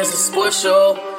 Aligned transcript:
It's 0.00 0.12
a 0.12 0.16
show. 0.50 1.09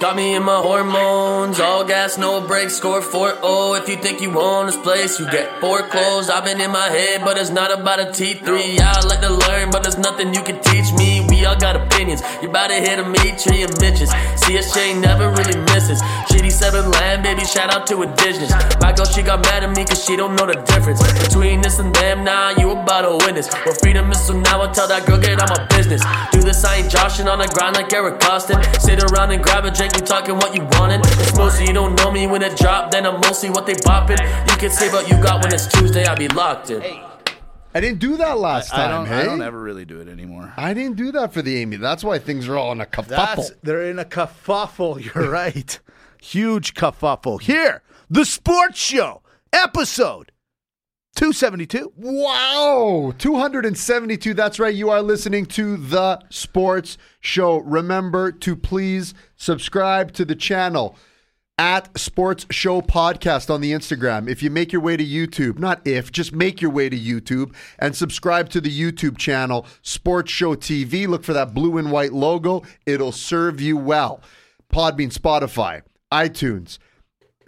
Got 0.00 0.16
me 0.16 0.34
in 0.34 0.42
my 0.42 0.56
hormones, 0.56 1.60
all 1.60 1.84
gas, 1.84 2.16
no 2.16 2.40
brakes, 2.40 2.74
score 2.74 3.02
4-0. 3.02 3.82
If 3.82 3.86
you 3.86 3.96
think 3.96 4.22
you 4.22 4.40
own 4.40 4.64
this 4.64 4.76
place, 4.78 5.20
you 5.20 5.30
get 5.30 5.60
foreclosed. 5.60 6.30
I've 6.30 6.42
been 6.42 6.58
in 6.58 6.70
my 6.70 6.88
head, 6.88 7.20
but 7.22 7.36
it's 7.36 7.50
not 7.50 7.70
about 7.70 8.00
a 8.00 8.04
T3. 8.06 8.78
Yeah, 8.78 8.94
I 8.96 9.04
like 9.04 9.20
to 9.20 9.28
learn, 9.28 9.68
but 9.70 9.82
there's 9.82 9.98
nothing 9.98 10.32
you 10.32 10.42
can 10.42 10.58
teach 10.62 10.90
me. 10.94 11.26
We 11.28 11.44
all 11.44 11.54
got 11.54 11.76
opinions. 11.76 12.22
You 12.40 12.48
about 12.48 12.68
to 12.68 12.76
hit 12.76 12.98
a 12.98 13.04
me, 13.04 13.36
tree 13.36 13.60
of 13.60 13.78
Mitches. 13.78 14.08
CSJ 14.40 14.98
never 15.02 15.28
really 15.32 15.60
misses. 15.68 16.00
Shitty 16.32 16.50
7 16.50 16.90
land, 16.92 17.22
baby, 17.22 17.44
shout 17.44 17.68
out 17.68 17.86
to 17.88 18.00
indigenous. 18.00 18.52
My 18.80 18.92
girl, 18.92 19.04
she 19.04 19.20
got 19.20 19.44
mad 19.44 19.64
at 19.64 19.76
me 19.76 19.84
cause 19.84 20.02
she 20.02 20.16
don't 20.16 20.34
know 20.34 20.46
the 20.46 20.56
difference 20.64 21.04
between 21.28 21.60
this 21.60 21.78
and 21.78 21.94
them. 21.94 22.24
Now 22.24 22.52
nah, 22.52 22.58
you 22.58 22.70
about 22.70 23.02
to 23.02 23.26
witness. 23.26 23.50
Well, 23.66 23.74
freedom 23.82 24.10
is 24.10 24.26
so 24.26 24.32
now 24.32 24.62
I 24.62 24.72
tell 24.72 24.88
that 24.88 25.04
girl, 25.04 25.18
get 25.18 25.42
out 25.42 25.50
my 25.50 25.66
business. 25.76 26.00
Do 26.32 26.40
this, 26.40 26.64
I 26.64 26.76
ain't 26.76 26.90
joshing 26.90 27.28
on 27.28 27.38
the 27.40 27.48
grind 27.48 27.76
like 27.76 27.92
Eric 27.92 28.18
Costin. 28.20 28.56
Sit 28.80 29.04
around 29.04 29.32
and 29.32 29.42
grab 29.44 29.66
a 29.66 29.70
drink, 29.70 29.89
you 29.94 30.00
talking 30.02 30.36
what 30.36 30.54
you 30.54 30.62
wanted. 30.78 31.00
It's 31.04 31.36
mostly 31.36 31.66
you 31.66 31.72
don't 31.72 31.94
know 31.96 32.10
me 32.10 32.26
when 32.26 32.42
it 32.42 32.56
drop, 32.56 32.90
then 32.90 33.06
I'm 33.06 33.20
mostly 33.20 33.50
what 33.50 33.66
they 33.66 33.74
bopping. 33.74 34.20
You 34.50 34.56
can 34.56 34.70
say 34.70 34.90
what 34.92 35.08
you 35.08 35.20
got 35.22 35.42
when 35.42 35.52
it's 35.54 35.66
Tuesday, 35.66 36.04
I 36.04 36.14
be 36.14 36.28
locked 36.28 36.70
in. 36.70 36.82
I 37.72 37.80
didn't 37.80 38.00
do 38.00 38.16
that 38.16 38.38
last 38.38 38.74
I 38.74 38.78
time. 38.78 38.90
don't, 38.90 39.06
hey? 39.06 39.20
I 39.20 39.24
don't 39.24 39.42
ever 39.42 39.60
really 39.60 39.84
do 39.84 40.00
it 40.00 40.08
anymore. 40.08 40.52
I 40.56 40.74
didn't 40.74 40.96
do 40.96 41.12
that 41.12 41.32
for 41.32 41.40
the 41.40 41.56
Amy. 41.58 41.76
That's 41.76 42.02
why 42.02 42.18
things 42.18 42.48
are 42.48 42.56
all 42.56 42.72
in 42.72 42.80
a 42.80 42.86
kerfuffle. 42.86 43.06
That's, 43.08 43.52
they're 43.62 43.84
in 43.84 43.98
a 43.98 44.04
kerfuffle. 44.04 45.04
You're 45.14 45.30
right. 45.30 45.78
Huge 46.20 46.74
kerfuffle. 46.74 47.40
Here, 47.40 47.82
the 48.10 48.24
sports 48.24 48.78
show, 48.78 49.22
episode 49.52 50.29
272. 51.16 51.92
Wow, 51.96 53.12
272. 53.18 54.32
That's 54.34 54.58
right. 54.58 54.74
You 54.74 54.90
are 54.90 55.02
listening 55.02 55.46
to 55.46 55.76
the 55.76 56.20
sports 56.30 56.96
show. 57.20 57.58
Remember 57.58 58.32
to 58.32 58.56
please 58.56 59.12
subscribe 59.36 60.12
to 60.12 60.24
the 60.24 60.34
channel 60.34 60.96
at 61.60 61.98
Sports 61.98 62.46
Show 62.50 62.80
Podcast 62.80 63.52
on 63.52 63.60
the 63.60 63.72
Instagram. 63.72 64.30
If 64.30 64.42
you 64.42 64.48
make 64.48 64.72
your 64.72 64.80
way 64.80 64.96
to 64.96 65.04
YouTube, 65.04 65.58
not 65.58 65.86
if, 65.86 66.10
just 66.10 66.32
make 66.32 66.62
your 66.62 66.70
way 66.70 66.88
to 66.88 66.98
YouTube 66.98 67.54
and 67.78 67.94
subscribe 67.94 68.48
to 68.50 68.62
the 68.62 68.70
YouTube 68.70 69.18
channel, 69.18 69.66
Sports 69.82 70.32
Show 70.32 70.54
TV. 70.54 71.06
Look 71.06 71.22
for 71.22 71.34
that 71.34 71.52
blue 71.52 71.76
and 71.76 71.92
white 71.92 72.14
logo, 72.14 72.62
it'll 72.86 73.12
serve 73.12 73.60
you 73.60 73.76
well. 73.76 74.22
Podbean, 74.72 75.12
Spotify, 75.12 75.82
iTunes. 76.10 76.78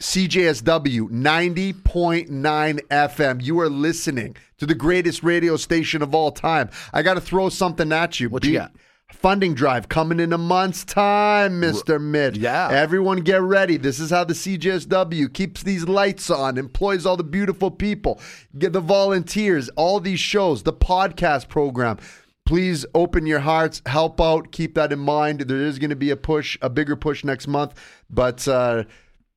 CJSW 0.01 1.11
90.9 1.11 2.81
FM. 2.91 3.43
You 3.43 3.61
are 3.61 3.69
listening 3.69 4.37
to 4.59 4.67
the 4.67 4.75
greatest 4.75 5.23
radio 5.23 5.57
station 5.57 6.03
of 6.03 6.15
all 6.15 6.31
time. 6.33 6.71
I 6.93 7.03
got 7.03 7.15
to 7.15 7.21
throw 7.21 7.49
something 7.49 7.93
at 7.93 8.19
you. 8.21 8.29
What 8.29 8.45
you 8.45 8.55
got? 8.55 8.73
Funding 9.13 9.55
drive 9.55 9.89
coming 9.91 10.19
in 10.19 10.33
a 10.33 10.39
month's 10.39 10.85
time, 10.85 11.61
Mr. 11.61 12.01
Mitch. 12.01 12.39
yeah. 12.39 12.71
Everyone 12.73 13.19
get 13.19 13.43
ready. 13.43 13.77
This 13.77 14.01
is 14.01 14.11
how 14.11 14.25
the 14.25 14.33
CJSW 14.33 15.33
keeps 15.33 15.63
these 15.63 15.87
lights 15.87 16.31
on, 16.31 16.57
employs 16.57 17.05
all 17.05 17.19
the 17.19 17.23
beautiful 17.23 17.71
people, 17.71 18.19
get 18.59 18.73
the 18.73 18.81
volunteers, 18.81 19.69
all 19.77 20.01
these 20.01 20.19
shows, 20.19 20.63
the 20.63 20.73
podcast 20.73 21.49
program. 21.49 21.99
Please 22.47 22.85
open 22.95 23.27
your 23.27 23.41
hearts, 23.41 23.83
help 23.87 24.21
out, 24.21 24.51
keep 24.51 24.75
that 24.75 24.93
in 24.93 24.99
mind. 24.99 25.41
There 25.43 25.59
is 25.59 25.79
going 25.79 25.91
to 25.91 25.97
be 25.97 26.11
a 26.11 26.17
push, 26.17 26.59
a 26.63 26.71
bigger 26.71 26.97
push 26.97 27.23
next 27.23 27.47
month, 27.47 27.75
but 28.11 28.49
uh, 28.49 28.85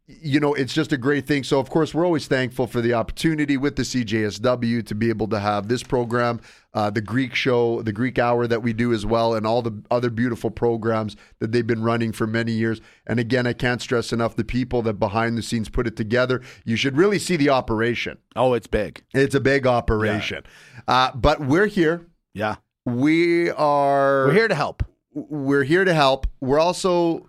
you 0.08 0.40
know, 0.40 0.54
it's 0.54 0.74
just 0.74 0.92
a 0.92 0.98
great 0.98 1.26
thing. 1.26 1.44
So, 1.44 1.60
of 1.60 1.70
course, 1.72 1.94
we're 1.94 2.06
always 2.06 2.28
thankful 2.28 2.68
for 2.68 2.80
the 2.80 2.94
opportunity 2.94 3.58
with 3.58 3.76
the 3.76 3.82
CJSW 3.82 4.86
to 4.86 4.94
be 4.96 5.10
able 5.10 5.28
to 5.30 5.40
have 5.40 5.68
this 5.68 5.82
program, 5.82 6.42
uh, 6.76 6.92
the 6.92 7.02
Greek 7.02 7.34
show, 7.34 7.82
the 7.82 7.92
Greek 7.92 8.20
hour 8.20 8.46
that 8.46 8.62
we 8.62 8.72
do 8.72 8.94
as 8.94 9.04
well, 9.04 9.34
and 9.34 9.48
all 9.48 9.64
the 9.64 9.82
other 9.90 10.12
beautiful 10.12 10.52
programs 10.52 11.16
that 11.40 11.52
they've 11.52 11.66
been 11.66 11.82
running 11.82 12.12
for 12.12 12.28
many 12.28 12.52
years. 12.52 12.82
And 13.08 13.20
again, 13.20 13.48
I 13.48 13.54
can't 13.54 13.82
stress 13.82 14.14
enough 14.14 14.36
the 14.36 14.44
people 14.44 14.84
that 14.84 15.00
behind 15.00 15.38
the 15.40 15.42
scenes 15.42 15.70
put 15.70 15.88
it 15.88 15.96
together. 15.96 16.42
You 16.66 16.76
should 16.76 16.98
really 16.98 17.18
see 17.18 17.36
the 17.36 17.50
operation. 17.50 18.20
Oh, 18.36 18.54
it's 18.54 18.68
big. 18.68 19.04
It's 19.14 19.34
a 19.34 19.40
big 19.40 19.66
operation. 19.66 20.44
Uh, 20.88 21.12
but 21.16 21.40
we're 21.42 21.66
here. 21.68 22.06
Yeah. 22.36 22.58
We 22.86 23.50
are 23.50 24.28
We're 24.28 24.34
here 24.34 24.48
to 24.50 24.56
help. 24.56 24.84
we're 25.14 25.64
here 25.64 25.84
to 25.84 25.94
help. 25.96 26.28
We're 26.42 26.60
also 26.60 27.28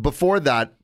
before 0.00 0.40
that 0.40 0.74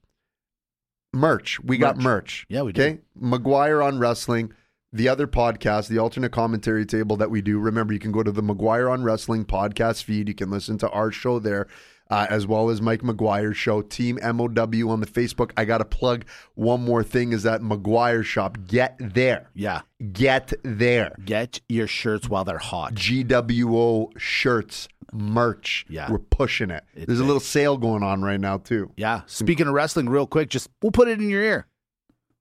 merch. 1.15 1.61
We 1.61 1.79
got 1.79 1.97
merch. 1.97 2.47
Yeah, 2.49 2.63
we 2.63 2.73
do. 2.73 2.83
Okay, 2.83 2.99
McGuire 3.21 3.85
on 3.85 3.99
wrestling. 3.99 4.53
The 4.93 5.09
other 5.09 5.27
podcast, 5.27 5.89
the 5.89 5.99
alternate 5.99 6.31
commentary 6.31 6.87
table 6.87 7.17
that 7.17 7.29
we 7.29 7.43
do. 7.43 7.59
Remember, 7.59 7.93
you 7.93 7.99
can 7.99 8.13
go 8.13 8.23
to 8.23 8.31
the 8.31 8.43
McGuire 8.45 8.89
on 8.93 9.03
Wrestling 9.03 9.45
podcast 9.45 10.05
feed. 10.05 10.29
You 10.29 10.37
can 10.37 10.53
listen 10.53 10.79
to 10.79 10.91
our 10.91 11.11
show 11.11 11.41
there, 11.41 11.67
uh, 12.11 12.29
as 12.31 12.47
well 12.47 12.71
as 12.71 12.81
Mike 12.81 13.01
McGuire's 13.01 13.57
show, 13.57 13.83
Team 13.83 14.21
MOW 14.23 14.89
on 14.89 15.01
the 15.01 15.07
Facebook. 15.09 15.51
I 15.57 15.65
got 15.65 15.79
to 15.79 15.85
plug 15.85 16.25
one 16.55 16.85
more 16.85 17.03
thing: 17.03 17.33
is 17.33 17.43
that 17.43 17.61
McGuire 17.61 18.25
shop. 18.25 18.57
Get 18.69 18.95
there. 19.01 19.51
Yeah. 19.53 19.81
Get 20.13 20.53
there. 20.63 21.17
Get 21.25 21.61
your 21.69 21.89
shirts 21.89 22.29
while 22.29 22.45
they're 22.45 22.59
hot. 22.59 22.95
GWO 22.95 24.11
shirts, 24.17 24.87
merch. 25.13 25.85
Yeah. 25.89 26.11
We're 26.11 26.19
pushing 26.19 26.71
it. 26.71 26.85
It's 26.95 27.07
There's 27.07 27.21
a 27.21 27.25
little 27.25 27.41
sale 27.41 27.77
going 27.77 28.03
on 28.03 28.23
right 28.23 28.41
now, 28.41 28.59
too. 28.59 28.91
Yeah. 28.97 29.23
Speaking 29.27 29.67
of 29.69 29.75
wrestling, 29.75 30.09
real 30.09 30.27
quick, 30.27 30.49
just 30.51 30.69
we'll 30.83 30.93
put 30.93 31.09
it 31.09 31.21
in 31.21 31.29
your 31.29 31.43
ear. 31.43 31.67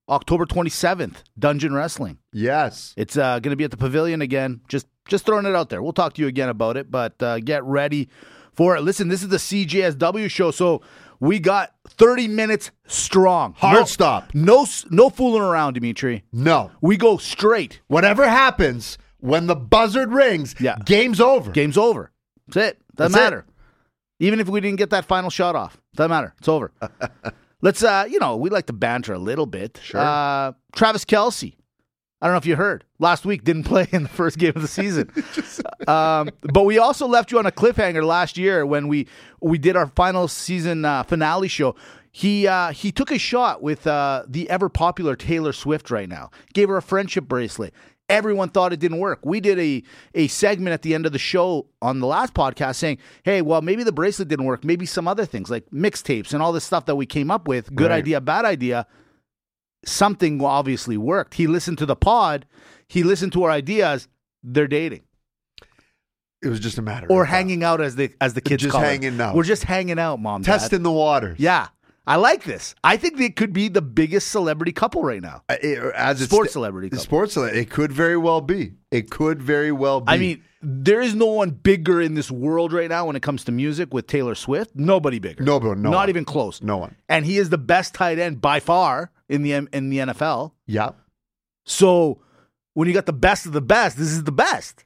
October 0.09 0.45
27th, 0.45 1.23
Dungeon 1.39 1.73
Wrestling. 1.73 2.17
Yes. 2.33 2.93
It's 2.97 3.15
uh, 3.15 3.39
going 3.39 3.51
to 3.51 3.55
be 3.55 3.63
at 3.63 3.71
the 3.71 3.77
Pavilion 3.77 4.21
again. 4.21 4.61
Just 4.67 4.87
just 5.07 5.25
throwing 5.25 5.45
it 5.45 5.55
out 5.55 5.69
there. 5.69 5.81
We'll 5.81 5.93
talk 5.93 6.13
to 6.13 6.21
you 6.21 6.27
again 6.27 6.49
about 6.49 6.77
it, 6.77 6.89
but 6.91 7.21
uh, 7.21 7.39
get 7.39 7.63
ready 7.63 8.09
for 8.53 8.75
it. 8.75 8.81
Listen, 8.81 9.07
this 9.09 9.21
is 9.21 9.29
the 9.29 9.37
CJSW 9.37 10.29
show, 10.29 10.51
so 10.51 10.81
we 11.19 11.39
got 11.39 11.73
30 11.87 12.27
minutes 12.29 12.71
strong. 12.87 13.53
Hard 13.57 13.79
no, 13.79 13.85
stop. 13.85 14.33
No 14.33 14.65
no 14.89 15.09
fooling 15.09 15.41
around, 15.41 15.73
Dimitri. 15.73 16.23
No. 16.31 16.71
We 16.81 16.97
go 16.97 17.17
straight. 17.17 17.81
Whatever 17.87 18.27
happens, 18.27 18.97
when 19.19 19.47
the 19.47 19.55
buzzard 19.55 20.11
rings, 20.13 20.55
Yeah. 20.59 20.77
game's 20.85 21.19
over. 21.21 21.51
Game's 21.51 21.77
over. 21.77 22.11
That's 22.47 22.57
it. 22.71 22.81
Doesn't 22.95 23.11
That's 23.13 23.15
it. 23.15 23.23
matter. 23.23 23.45
Even 24.19 24.39
if 24.39 24.47
we 24.47 24.61
didn't 24.61 24.77
get 24.77 24.91
that 24.91 25.05
final 25.05 25.29
shot 25.29 25.55
off, 25.55 25.77
doesn't 25.95 26.09
matter. 26.09 26.33
It's 26.37 26.47
over. 26.47 26.71
Let's 27.61 27.83
uh, 27.83 28.05
you 28.09 28.19
know, 28.19 28.35
we 28.35 28.49
like 28.49 28.65
to 28.67 28.73
banter 28.73 29.13
a 29.13 29.19
little 29.19 29.45
bit. 29.45 29.79
Sure. 29.81 29.99
Uh, 30.01 30.53
Travis 30.75 31.05
Kelce. 31.05 31.55
I 32.21 32.27
don't 32.27 32.35
know 32.35 32.37
if 32.37 32.45
you 32.45 32.55
heard. 32.55 32.85
Last 32.99 33.25
week 33.25 33.43
didn't 33.43 33.63
play 33.65 33.87
in 33.91 34.03
the 34.03 34.09
first 34.09 34.37
game 34.37 34.53
of 34.55 34.61
the 34.61 34.67
season. 34.67 35.11
um, 35.87 36.29
but 36.41 36.63
we 36.63 36.77
also 36.77 37.05
left 37.05 37.31
you 37.31 37.39
on 37.39 37.45
a 37.45 37.51
cliffhanger 37.51 38.03
last 38.03 38.37
year 38.37 38.65
when 38.65 38.87
we 38.87 39.07
we 39.41 39.57
did 39.57 39.75
our 39.75 39.87
final 39.87 40.27
season 40.27 40.85
uh, 40.85 41.03
finale 41.03 41.49
show. 41.49 41.75
He 42.11 42.47
uh, 42.47 42.71
he 42.71 42.91
took 42.91 43.11
a 43.11 43.17
shot 43.17 43.61
with 43.61 43.87
uh, 43.87 44.23
the 44.27 44.49
ever 44.49 44.69
popular 44.69 45.15
Taylor 45.15 45.51
Swift 45.51 45.91
right 45.91 46.07
now. 46.07 46.31
Gave 46.53 46.69
her 46.69 46.77
a 46.77 46.81
friendship 46.81 47.25
bracelet. 47.25 47.73
Everyone 48.09 48.49
thought 48.49 48.73
it 48.73 48.79
didn't 48.79 48.99
work. 48.99 49.19
We 49.25 49.39
did 49.39 49.57
a 49.59 49.81
a 50.13 50.27
segment 50.27 50.73
at 50.73 50.81
the 50.81 50.93
end 50.93 51.05
of 51.05 51.13
the 51.13 51.19
show 51.19 51.67
on 51.81 51.99
the 51.99 52.07
last 52.07 52.33
podcast 52.33 52.75
saying, 52.75 52.97
"Hey, 53.23 53.41
well, 53.41 53.61
maybe 53.61 53.83
the 53.83 53.93
bracelet 53.93 54.27
didn't 54.27 54.45
work. 54.45 54.63
Maybe 54.65 54.85
some 54.85 55.07
other 55.07 55.25
things 55.25 55.49
like 55.49 55.69
mixtapes 55.71 56.33
and 56.33 56.43
all 56.43 56.51
this 56.51 56.65
stuff 56.65 56.85
that 56.85 56.95
we 56.95 57.05
came 57.05 57.31
up 57.31 57.47
with. 57.47 57.73
Good 57.73 57.89
Right. 57.89 57.97
idea, 57.97 58.19
bad 58.21 58.45
idea." 58.45 58.85
Something 59.85 60.41
obviously 60.43 60.95
worked. 60.97 61.33
He 61.33 61.45
listened 61.47 61.77
to 61.79 61.85
the 61.85 61.95
pod. 61.95 62.45
He 62.87 63.03
listened 63.03 63.33
to 63.33 63.43
our 63.43 63.51
ideas. 63.51 64.07
They're 64.43 64.67
dating 64.67 65.01
It 66.41 66.49
was 66.49 66.59
just 66.59 66.77
a 66.77 66.81
matter 66.81 67.07
or 67.09 67.23
of 67.23 67.29
hanging 67.29 67.63
out 67.63 67.79
as 67.81 67.95
the 67.95 68.11
as 68.21 68.33
the 68.33 68.41
kids 68.41 68.63
Just 68.63 68.73
call 68.73 68.81
it. 68.81 68.85
hanging 68.85 69.19
out. 69.21 69.35
We're 69.35 69.43
just 69.43 69.63
hanging 69.63 69.97
out, 69.99 70.19
mom. 70.21 70.41
uh, 70.41 70.43
Dad. 70.45 70.51
testing 70.59 70.83
the 70.83 70.91
waters. 70.91 71.39
Yeah, 71.39 71.67
I 72.05 72.17
like 72.17 72.43
this. 72.43 72.75
I 72.83 72.97
think 72.97 73.17
they 73.17 73.29
could 73.29 73.53
be 73.53 73.69
the 73.69 73.81
biggest 73.81 74.29
celebrity 74.29 74.73
couple 74.73 75.03
right 75.03 75.21
now. 75.21 75.43
Uh, 75.47 75.55
it- 75.61 75.93
as 75.95 76.19
Sports 76.19 76.51
celebrity 76.53 76.89
the 76.89 76.97
couple. 76.97 77.03
Sports 77.03 77.37
It 77.37 77.69
could 77.69 77.91
very 77.91 78.17
well 78.17 78.41
be. 78.41 78.73
It 78.91 79.09
could 79.09 79.41
very 79.41 79.71
well 79.71 80.01
be. 80.01 80.11
I 80.11 80.17
mean, 80.17 80.43
there 80.61 81.01
is 81.01 81.15
no 81.15 81.27
one 81.27 81.51
bigger 81.51 82.01
in 82.01 82.13
this 82.15 82.29
world 82.29 82.73
right 82.73 82.89
now 82.89 83.05
when 83.05 83.15
it 83.15 83.21
comes 83.21 83.45
to 83.45 83.51
music 83.51 83.93
with 83.93 84.07
Taylor 84.07 84.35
Swift. 84.35 84.71
Nobody 84.75 85.19
bigger. 85.19 85.43
No, 85.43 85.59
no 85.59 85.73
not 85.73 85.91
one. 85.91 86.09
even 86.09 86.25
close. 86.25 86.61
no 86.61 86.77
one. 86.77 86.95
And 87.07 87.25
he 87.25 87.37
is 87.37 87.49
the 87.49 87.57
best 87.57 87.93
tight 87.93 88.19
end 88.19 88.41
by 88.41 88.59
far 88.59 89.11
in 89.29 89.43
the 89.43 89.53
in 89.53 89.89
the 89.89 89.99
NFL. 89.99 90.51
Yeah. 90.67 90.91
So 91.65 92.21
when 92.73 92.87
you 92.87 92.93
got 92.93 93.05
the 93.05 93.13
best 93.13 93.45
of 93.45 93.53
the 93.53 93.61
best, 93.61 93.97
this 93.97 94.11
is 94.11 94.23
the 94.25 94.31
best. 94.31 94.85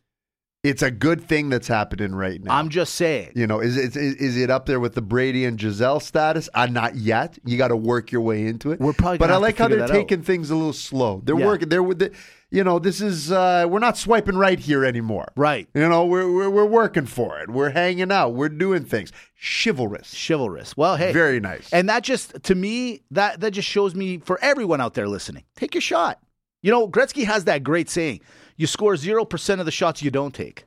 It's 0.67 0.81
a 0.83 0.91
good 0.91 1.23
thing 1.23 1.49
that's 1.49 1.67
happening 1.67 2.13
right 2.13 2.43
now. 2.43 2.55
I'm 2.57 2.69
just 2.69 2.95
saying. 2.95 3.31
You 3.35 3.47
know, 3.47 3.59
is 3.59 3.77
it 3.77 3.95
is, 3.95 4.15
is 4.15 4.37
it 4.37 4.49
up 4.49 4.65
there 4.65 4.79
with 4.79 4.95
the 4.95 5.01
Brady 5.01 5.45
and 5.45 5.57
Gisele 5.57 5.99
status? 5.99 6.49
Uh, 6.53 6.65
not 6.65 6.95
yet. 6.95 7.37
You 7.45 7.57
got 7.57 7.69
to 7.69 7.77
work 7.77 8.11
your 8.11 8.21
way 8.21 8.45
into 8.45 8.71
it. 8.71 8.79
We're 8.79 8.93
probably 8.93 9.17
but 9.17 9.31
I 9.31 9.37
like 9.37 9.57
how 9.57 9.67
they're 9.67 9.79
that 9.79 9.89
out. 9.91 9.93
taking 9.93 10.21
things 10.23 10.49
a 10.49 10.55
little 10.55 10.73
slow. 10.73 11.21
They're 11.23 11.37
Yeah. 11.39 11.45
working. 11.45 11.69
They're 11.69 11.83
with 11.83 11.99
the, 11.99 12.11
you 12.51 12.63
know, 12.63 12.79
this 12.79 13.01
is 13.01 13.31
uh, 13.31 13.65
we're 13.69 13.79
not 13.79 13.97
swiping 13.97 14.35
right 14.37 14.59
here 14.59 14.83
anymore. 14.85 15.31
Right. 15.35 15.67
You 15.73 15.87
know, 15.87 16.05
we're, 16.05 16.31
we're 16.31 16.49
we're 16.49 16.65
working 16.65 17.05
for 17.05 17.39
it. 17.39 17.49
We're 17.49 17.69
hanging 17.71 18.11
out. 18.11 18.33
We're 18.33 18.49
doing 18.49 18.83
things. 18.85 19.11
Chivalrous. 19.39 20.13
Chivalrous. 20.13 20.75
Well, 20.75 20.95
hey. 20.97 21.11
Very 21.13 21.39
nice. 21.39 21.71
And 21.71 21.87
that 21.89 22.03
just 22.03 22.43
to 22.43 22.55
me 22.55 23.01
that 23.11 23.39
that 23.39 23.51
just 23.51 23.67
shows 23.67 23.95
me 23.95 24.17
for 24.19 24.39
everyone 24.41 24.81
out 24.81 24.93
there 24.95 25.07
listening, 25.07 25.43
take 25.55 25.73
your 25.75 25.81
shot. 25.81 26.19
You 26.61 26.71
know, 26.71 26.89
Gretzky 26.89 27.23
has 27.25 27.45
that 27.45 27.63
great 27.63 27.89
saying: 27.89 28.21
"You 28.57 28.67
score 28.67 28.97
zero 28.97 29.23
percent 29.23 29.61
of 29.61 29.65
the 29.65 29.71
shots 29.71 30.01
you 30.01 30.11
don't 30.11 30.33
take." 30.33 30.65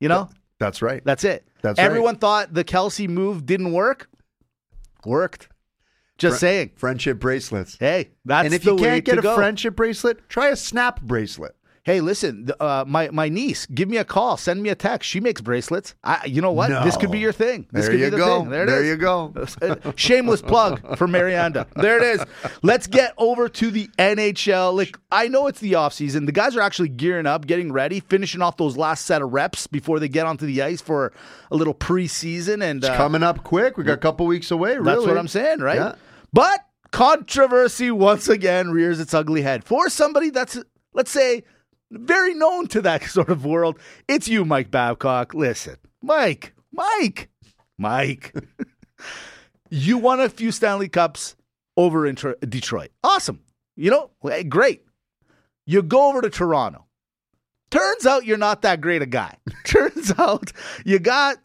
You 0.00 0.08
know, 0.08 0.30
That's 0.58 0.82
right. 0.82 1.02
That's 1.04 1.22
it. 1.24 1.46
That's 1.60 1.78
right. 1.78 1.84
Everyone 1.84 2.16
thought 2.16 2.54
the 2.54 2.64
Kelce 2.64 3.08
move 3.08 3.46
didn't 3.46 3.72
work. 3.72 4.08
Worked. 5.04 5.48
Just 6.18 6.40
saying. 6.40 6.72
Friendship 6.76 7.18
bracelets. 7.18 7.76
Hey, 7.78 8.10
that's 8.24 8.46
and 8.46 8.54
if 8.54 8.64
you 8.64 8.76
can't 8.76 9.04
get 9.04 9.18
a 9.18 9.22
go. 9.22 9.34
friendship 9.34 9.74
bracelet, 9.74 10.28
try 10.28 10.48
a 10.48 10.56
snap 10.56 11.00
bracelet. 11.02 11.56
Hey, 11.84 12.00
listen, 12.00 12.48
uh, 12.60 12.84
my 12.86 13.10
my 13.10 13.28
niece, 13.28 13.66
give 13.66 13.88
me 13.88 13.96
a 13.96 14.04
call, 14.04 14.36
send 14.36 14.62
me 14.62 14.68
a 14.68 14.74
text. 14.76 15.10
She 15.10 15.18
makes 15.18 15.40
bracelets. 15.40 15.96
I, 16.04 16.24
you 16.26 16.40
know 16.40 16.52
what? 16.52 16.84
This 16.84 16.96
could 16.96 17.10
be 17.10 17.18
your 17.18 17.32
thing. 17.32 17.66
This 17.72 17.86
There 17.86 17.94
could 17.94 18.00
you 18.00 18.06
be 18.06 18.10
the 18.10 18.16
go. 18.18 18.40
thing. 18.42 18.50
There, 18.50 18.62
it 18.62 18.66
There 18.66 18.82
is. 18.84 18.88
you 18.88 18.96
go. 18.96 19.34
Uh, 19.62 19.92
Shameless 19.96 20.42
plug 20.42 20.96
for 20.96 21.08
Marianda. 21.08 21.66
There 21.74 21.98
it 21.98 22.20
is. 22.20 22.26
Let's 22.62 22.86
get 22.86 23.14
over 23.18 23.48
to 23.48 23.70
the 23.72 23.88
NHL. 23.98 24.74
Like 24.76 24.96
I 25.10 25.26
know 25.26 25.48
it's 25.48 25.58
the 25.58 25.72
offseason. 25.72 26.26
The 26.26 26.32
guys 26.32 26.56
are 26.56 26.60
actually 26.60 26.88
gearing 26.90 27.26
up, 27.26 27.46
getting 27.48 27.72
ready, 27.72 27.98
finishing 27.98 28.42
off 28.42 28.56
those 28.58 28.76
last 28.76 29.04
set 29.04 29.20
of 29.20 29.32
reps 29.32 29.66
before 29.66 29.98
they 29.98 30.08
get 30.08 30.24
onto 30.24 30.46
the 30.46 30.62
ice 30.62 30.80
for 30.80 31.12
a 31.50 31.56
little 31.56 31.74
preseason. 31.74 32.62
And 32.62 32.84
uh, 32.84 32.96
Coming 32.96 33.24
up 33.24 33.42
quick. 33.42 33.76
We 33.76 33.82
got 33.82 33.94
a 33.94 33.96
couple 33.96 34.26
weeks 34.26 34.52
away. 34.52 34.76
Really. 34.76 34.84
that's 34.84 35.04
what 35.06 35.18
I'm 35.18 35.26
saying, 35.28 35.58
right? 35.58 35.78
Yeah. 35.78 35.94
But 36.32 36.60
controversy 36.92 37.90
once 37.90 38.28
again 38.28 38.70
rears 38.70 39.00
its 39.00 39.12
ugly 39.14 39.42
head 39.42 39.64
for 39.64 39.88
somebody 39.90 40.30
that's, 40.30 40.58
let's 40.92 41.10
say, 41.10 41.42
very 41.92 42.34
known 42.34 42.66
to 42.68 42.82
that 42.82 43.02
sort 43.10 43.28
of 43.28 43.44
world. 43.44 43.78
It's 44.08 44.28
you, 44.28 44.44
Mike 44.44 44.70
Babcock. 44.70 45.34
Listen, 45.34 45.76
Mike, 46.02 46.54
Mike, 46.72 47.28
Mike. 47.78 48.34
you 49.70 49.98
won 49.98 50.20
a 50.20 50.28
few 50.28 50.50
Stanley 50.50 50.88
Cups 50.88 51.36
over 51.76 52.06
in 52.06 52.16
Tr- 52.16 52.32
Detroit. 52.40 52.90
Awesome. 53.04 53.40
You 53.76 53.90
know, 53.90 54.10
great. 54.48 54.84
You 55.66 55.82
go 55.82 56.08
over 56.08 56.20
to 56.20 56.30
Toronto. 56.30 56.86
Turns 57.70 58.04
out 58.04 58.26
you're 58.26 58.36
not 58.36 58.62
that 58.62 58.80
great 58.80 59.00
a 59.00 59.06
guy. 59.06 59.36
Turns 59.64 60.12
out 60.18 60.52
you 60.84 60.98
got 60.98 61.38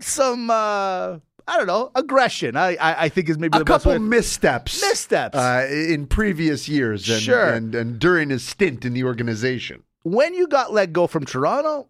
some 0.00 0.48
uh 0.50 1.18
I 1.46 1.56
don't 1.58 1.66
know, 1.66 1.90
aggression. 1.94 2.56
I 2.56 2.76
I, 2.76 3.04
I 3.04 3.08
think 3.08 3.28
is 3.28 3.38
maybe 3.38 3.56
A 3.56 3.58
the 3.60 3.64
best 3.64 3.84
couple 3.84 3.98
missteps. 4.00 4.80
Missteps. 4.80 5.36
Uh, 5.36 5.66
in 5.70 6.06
previous 6.06 6.68
years 6.68 7.08
and, 7.08 7.20
Sure. 7.22 7.50
and, 7.52 7.74
and 7.74 7.98
during 7.98 8.30
his 8.30 8.44
stint 8.44 8.84
in 8.84 8.92
the 8.94 9.04
organization. 9.04 9.82
when 10.02 10.34
you 10.34 10.46
got 10.46 10.72
let 10.72 10.92
go 10.92 11.06
from 11.06 11.24
Toronto, 11.24 11.88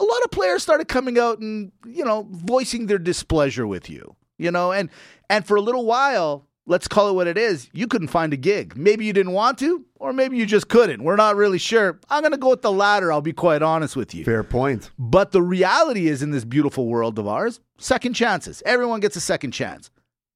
a 0.00 0.04
lot 0.04 0.22
of 0.24 0.30
players 0.30 0.62
started 0.62 0.88
coming 0.88 1.18
out 1.18 1.38
and, 1.38 1.70
you 1.86 2.04
know, 2.04 2.26
voicing 2.30 2.86
their 2.86 2.98
displeasure 2.98 3.66
with 3.66 3.88
you. 3.90 4.16
You 4.38 4.50
know, 4.50 4.72
and 4.72 4.90
and 5.30 5.46
for 5.46 5.56
a 5.56 5.60
little 5.60 5.86
while, 5.86 6.46
let's 6.66 6.88
call 6.88 7.08
it 7.08 7.14
what 7.14 7.26
it 7.26 7.36
is, 7.36 7.68
you 7.72 7.86
couldn't 7.86 8.08
find 8.08 8.32
a 8.32 8.36
gig. 8.36 8.76
Maybe 8.76 9.04
you 9.04 9.12
didn't 9.12 9.32
want 9.32 9.58
to, 9.58 9.84
or 9.96 10.12
maybe 10.12 10.36
you 10.36 10.46
just 10.46 10.68
couldn't. 10.68 11.02
We're 11.02 11.16
not 11.16 11.36
really 11.36 11.58
sure. 11.58 11.98
I'm 12.10 12.22
gonna 12.22 12.36
go 12.36 12.50
with 12.50 12.62
the 12.62 12.72
latter, 12.72 13.12
I'll 13.12 13.20
be 13.20 13.32
quite 13.32 13.62
honest 13.62 13.96
with 13.96 14.14
you. 14.14 14.24
Fair 14.24 14.42
point. 14.42 14.90
But 14.98 15.32
the 15.32 15.42
reality 15.42 16.08
is 16.08 16.22
in 16.22 16.30
this 16.30 16.44
beautiful 16.44 16.86
world 16.86 17.18
of 17.18 17.28
ours, 17.28 17.60
second 17.78 18.14
chances. 18.14 18.62
Everyone 18.64 19.00
gets 19.00 19.16
a 19.16 19.20
second 19.20 19.52
chance. 19.52 19.90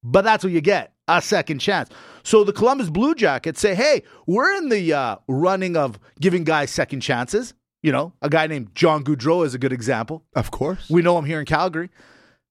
But 0.04 0.22
that's 0.22 0.44
what 0.44 0.52
you 0.52 0.60
get 0.60 0.92
a 1.08 1.20
second 1.22 1.58
chance. 1.58 1.88
So 2.22 2.44
the 2.44 2.52
Columbus 2.52 2.90
Blue 2.90 3.14
Jackets 3.14 3.60
say, 3.60 3.74
hey, 3.74 4.02
we're 4.26 4.54
in 4.56 4.68
the 4.68 4.92
uh, 4.92 5.16
running 5.26 5.76
of 5.76 5.98
giving 6.20 6.44
guys 6.44 6.70
second 6.70 7.00
chances. 7.00 7.54
You 7.82 7.92
know, 7.92 8.12
a 8.22 8.28
guy 8.28 8.46
named 8.46 8.74
John 8.74 9.04
Gaudreau 9.04 9.46
is 9.46 9.54
a 9.54 9.58
good 9.58 9.72
example. 9.72 10.24
Of 10.34 10.50
course. 10.50 10.90
We 10.90 11.00
know 11.00 11.18
him 11.18 11.24
here 11.24 11.40
in 11.40 11.46
Calgary. 11.46 11.90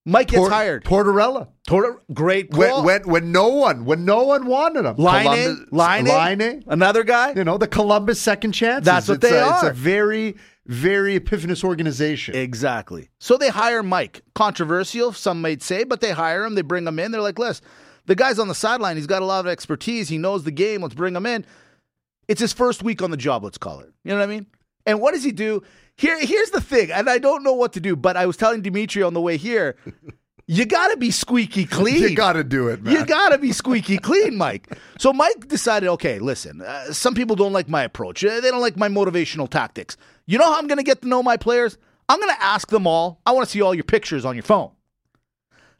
Mike 0.07 0.29
gets 0.29 0.39
Por- 0.39 0.49
hired. 0.49 0.85
Tortorella. 0.85 1.49
Tor- 1.67 2.01
great 2.13 2.49
When, 2.55 2.69
call. 2.69 2.83
when, 2.85 3.01
when 3.03 3.31
no 3.33 3.49
one, 3.49 3.83
when 3.83 4.05
no 4.05 4.23
one 4.23 4.45
wanted 4.45 4.85
him. 4.85 4.95
Line 4.95 5.23
Columbus- 5.25 5.71
Line 5.71 6.05
Line 6.05 6.63
another 6.67 7.03
guy. 7.03 7.33
You 7.35 7.43
know, 7.43 7.57
the 7.57 7.67
Columbus 7.67 8.19
second 8.21 8.53
chance. 8.53 8.85
That's 8.85 9.09
what 9.09 9.15
it's 9.15 9.29
they 9.29 9.37
a, 9.37 9.53
It's 9.53 9.63
a 9.63 9.73
very, 9.73 10.37
very 10.65 11.19
epiphanous 11.19 11.61
organization. 11.63 12.35
Exactly. 12.35 13.09
So 13.19 13.35
they 13.35 13.49
hire 13.49 13.83
Mike. 13.83 14.21
Controversial, 14.33 15.11
some 15.11 15.41
might 15.41 15.61
say, 15.61 15.83
but 15.83 15.99
they 15.99 16.11
hire 16.11 16.45
him. 16.45 16.55
They 16.55 16.61
bring 16.61 16.87
him 16.87 16.99
in. 16.99 17.11
They're 17.11 17.19
like, 17.21 17.37
listen, 17.37 17.65
the 18.05 18.15
guy's 18.15 18.39
on 18.39 18.47
the 18.47 18.55
sideline. 18.55 18.95
He's 18.95 19.07
got 19.07 19.21
a 19.21 19.25
lot 19.25 19.41
of 19.41 19.47
expertise. 19.51 20.07
He 20.07 20.17
knows 20.17 20.45
the 20.45 20.51
game. 20.51 20.81
Let's 20.81 20.95
bring 20.95 21.17
him 21.17 21.25
in. 21.25 21.45
It's 22.29 22.39
his 22.41 22.53
first 22.53 22.81
week 22.81 23.01
on 23.01 23.11
the 23.11 23.17
job, 23.17 23.43
let's 23.43 23.57
call 23.57 23.81
it. 23.81 23.91
You 24.05 24.11
know 24.11 24.19
what 24.19 24.23
I 24.23 24.27
mean? 24.27 24.45
And 24.87 24.99
what 25.01 25.13
does 25.13 25.23
he 25.23 25.31
do? 25.31 25.61
Here, 25.97 26.17
here's 26.19 26.49
the 26.51 26.61
thing, 26.61 26.91
and 26.91 27.09
I 27.09 27.17
don't 27.17 27.43
know 27.43 27.53
what 27.53 27.73
to 27.73 27.79
do, 27.79 27.95
but 27.95 28.15
I 28.17 28.25
was 28.25 28.37
telling 28.37 28.61
Dimitri 28.61 29.03
on 29.03 29.13
the 29.13 29.21
way 29.21 29.35
here, 29.37 29.75
you 30.47 30.65
got 30.65 30.89
to 30.89 30.97
be 30.97 31.11
squeaky 31.11 31.65
clean. 31.77 32.01
you 32.01 32.15
got 32.15 32.33
to 32.33 32.43
do 32.43 32.67
it, 32.69 32.81
man. 32.83 32.93
You 32.93 33.05
got 33.05 33.29
to 33.29 33.37
be 33.37 33.51
squeaky 33.51 33.97
clean, 33.97 34.37
Mike. 34.37 34.77
So 34.99 35.11
Mike 35.11 35.47
decided, 35.47 35.89
okay, 35.89 36.19
listen, 36.19 36.61
uh, 36.61 36.93
some 36.93 37.13
people 37.15 37.35
don't 37.35 37.51
like 37.53 37.67
my 37.67 37.83
approach. 37.83 38.23
Uh, 38.23 38.39
They 38.39 38.49
don't 38.49 38.61
like 38.61 38.77
my 38.77 38.87
motivational 38.87 39.49
tactics. 39.49 39.97
You 40.25 40.37
know 40.37 40.45
how 40.45 40.57
I'm 40.57 40.67
going 40.67 40.77
to 40.77 40.83
get 40.83 41.01
to 41.01 41.07
know 41.07 41.21
my 41.23 41.35
players? 41.35 41.77
I'm 42.09 42.19
going 42.19 42.33
to 42.33 42.43
ask 42.43 42.69
them 42.69 42.87
all. 42.87 43.19
I 43.25 43.31
want 43.33 43.45
to 43.45 43.51
see 43.51 43.61
all 43.61 43.75
your 43.75 43.83
pictures 43.83 44.23
on 44.23 44.35
your 44.35 44.43
phone. 44.43 44.71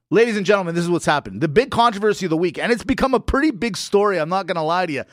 Ladies 0.10 0.38
and 0.38 0.46
gentlemen, 0.46 0.74
this 0.74 0.84
is 0.84 0.90
what's 0.90 1.06
happened. 1.06 1.42
The 1.42 1.48
big 1.48 1.70
controversy 1.70 2.26
of 2.26 2.30
the 2.30 2.38
week, 2.38 2.58
and 2.58 2.72
it's 2.72 2.84
become 2.84 3.14
a 3.14 3.20
pretty 3.20 3.52
big 3.52 3.76
story. 3.78 4.20
I'm 4.20 4.30
not 4.30 4.48
going 4.48 4.56
to 4.56 4.62
lie 4.62 4.86
to 4.86 4.92
you. 4.94 5.04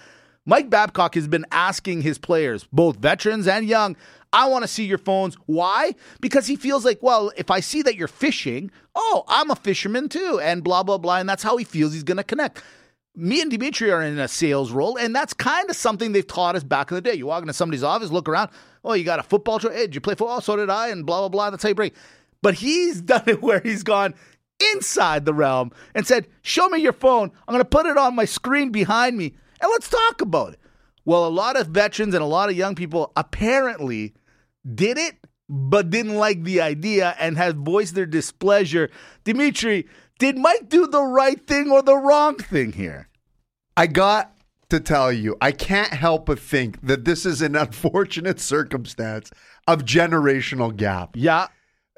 Mike 0.46 0.68
Babcock 0.68 1.14
has 1.14 1.26
been 1.26 1.46
asking 1.50 2.02
his 2.02 2.18
players, 2.18 2.66
both 2.70 2.96
veterans 2.96 3.48
and 3.48 3.66
young, 3.66 3.96
I 4.34 4.48
want 4.48 4.62
to 4.62 4.68
see 4.68 4.84
your 4.84 4.98
phones. 4.98 5.36
Why? 5.46 5.94
Because 6.20 6.46
he 6.46 6.56
feels 6.56 6.84
like, 6.84 7.02
well, 7.02 7.30
if 7.36 7.50
I 7.50 7.60
see 7.60 7.82
that 7.82 7.94
you're 7.94 8.08
fishing, 8.08 8.70
oh, 8.94 9.24
I'm 9.28 9.50
a 9.50 9.56
fisherman 9.56 10.08
too, 10.08 10.40
and 10.42 10.62
blah, 10.62 10.82
blah, 10.82 10.98
blah. 10.98 11.18
And 11.18 11.28
that's 11.28 11.44
how 11.44 11.56
he 11.56 11.64
feels 11.64 11.92
he's 11.92 12.02
going 12.02 12.16
to 12.16 12.24
connect. 12.24 12.60
Me 13.14 13.40
and 13.40 13.50
Dimitri 13.50 13.92
are 13.92 14.02
in 14.02 14.18
a 14.18 14.26
sales 14.26 14.72
role, 14.72 14.96
and 14.96 15.14
that's 15.14 15.32
kind 15.32 15.70
of 15.70 15.76
something 15.76 16.10
they've 16.10 16.26
taught 16.26 16.56
us 16.56 16.64
back 16.64 16.90
in 16.90 16.96
the 16.96 17.00
day. 17.00 17.14
You 17.14 17.26
walk 17.26 17.42
into 17.42 17.52
somebody's 17.52 17.84
office, 17.84 18.10
look 18.10 18.28
around, 18.28 18.50
oh, 18.84 18.94
you 18.94 19.04
got 19.04 19.20
a 19.20 19.22
football 19.22 19.60
trophy. 19.60 19.76
Hey, 19.76 19.82
did 19.82 19.94
you 19.94 20.00
play 20.00 20.14
football? 20.14 20.38
Oh, 20.38 20.40
so 20.40 20.56
did 20.56 20.68
I, 20.68 20.88
and 20.88 21.06
blah, 21.06 21.20
blah, 21.20 21.28
blah. 21.28 21.50
That's 21.50 21.62
how 21.62 21.68
you 21.68 21.76
break. 21.76 21.94
But 22.42 22.54
he's 22.54 23.00
done 23.02 23.22
it 23.28 23.40
where 23.40 23.60
he's 23.60 23.84
gone 23.84 24.14
inside 24.74 25.24
the 25.24 25.34
realm 25.34 25.70
and 25.94 26.06
said, 26.06 26.26
Show 26.42 26.68
me 26.68 26.80
your 26.80 26.92
phone. 26.92 27.30
I'm 27.46 27.52
going 27.52 27.60
to 27.60 27.64
put 27.64 27.86
it 27.86 27.96
on 27.96 28.16
my 28.16 28.24
screen 28.24 28.70
behind 28.70 29.16
me 29.16 29.34
and 29.64 29.70
let's 29.72 29.88
talk 29.88 30.20
about 30.20 30.52
it. 30.52 30.60
Well, 31.04 31.26
a 31.26 31.28
lot 31.28 31.58
of 31.58 31.68
veterans 31.68 32.14
and 32.14 32.22
a 32.22 32.26
lot 32.26 32.48
of 32.50 32.56
young 32.56 32.74
people 32.74 33.12
apparently 33.16 34.14
did 34.74 34.96
it, 34.98 35.16
but 35.48 35.90
didn't 35.90 36.14
like 36.16 36.42
the 36.44 36.60
idea 36.60 37.14
and 37.18 37.36
have 37.36 37.56
voiced 37.56 37.94
their 37.94 38.06
displeasure. 38.06 38.90
Dimitri, 39.24 39.86
did 40.18 40.38
Mike 40.38 40.68
do 40.68 40.86
the 40.86 41.02
right 41.02 41.46
thing 41.46 41.70
or 41.70 41.82
the 41.82 41.96
wrong 41.96 42.36
thing 42.36 42.72
here? 42.72 43.08
I 43.76 43.86
got 43.86 44.32
to 44.70 44.80
tell 44.80 45.12
you, 45.12 45.36
I 45.40 45.52
can't 45.52 45.92
help 45.92 46.26
but 46.26 46.38
think 46.38 46.80
that 46.86 47.04
this 47.04 47.26
is 47.26 47.42
an 47.42 47.54
unfortunate 47.64 48.40
circumstance 48.40 49.30
of 49.66 49.84
generational 49.84 50.74
gap. 50.74 51.10
Yeah. 51.16 51.48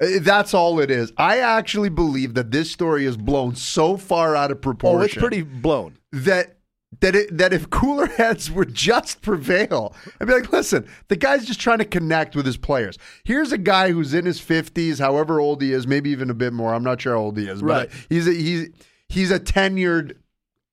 Uh, 0.01 0.07
That's 0.19 0.53
all 0.53 0.79
it 0.79 0.91
is. 0.91 1.13
I 1.17 1.39
actually 1.39 1.89
believe 1.89 2.33
that 2.33 2.51
this 2.51 2.69
story 2.71 3.05
is 3.05 3.15
blown 3.17 3.55
so 3.55 3.95
far 3.97 4.35
out 4.35 4.51
of 4.51 4.61
proportion 4.61 4.99
Oh, 4.99 5.03
it's 5.05 5.15
pretty 5.15 5.41
blown. 5.43 5.97
that 6.11 6.56
that 7.01 7.15
it, 7.15 7.37
that 7.37 7.53
if 7.53 7.69
cooler 7.69 8.05
heads 8.17 8.49
would 8.49 8.73
just 8.73 9.21
prevail, 9.21 9.93
I'd 10.19 10.27
be 10.27 10.33
like, 10.33 10.51
listen, 10.51 10.87
the 11.09 11.15
guy's 11.15 11.45
just 11.45 11.59
trying 11.59 11.79
to 11.79 11.85
connect 11.85 12.35
with 12.35 12.45
his 12.45 12.57
players. 12.57 12.97
Here's 13.23 13.51
a 13.51 13.57
guy 13.57 13.91
who's 13.91 14.13
in 14.13 14.25
his 14.25 14.39
fifties, 14.39 14.99
however 14.99 15.39
old 15.39 15.61
he 15.61 15.73
is, 15.73 15.85
maybe 15.85 16.09
even 16.11 16.29
a 16.29 16.33
bit 16.33 16.53
more. 16.53 16.73
I'm 16.73 16.83
not 16.83 17.01
sure 17.01 17.13
how 17.13 17.19
old 17.21 17.37
he 17.37 17.47
is, 17.47 17.61
Right. 17.61 17.89
but 17.89 17.97
he's 18.09 18.27
a, 18.27 18.31
he's 18.33 18.69
he's 19.09 19.31
a 19.31 19.39
tenured 19.39 20.17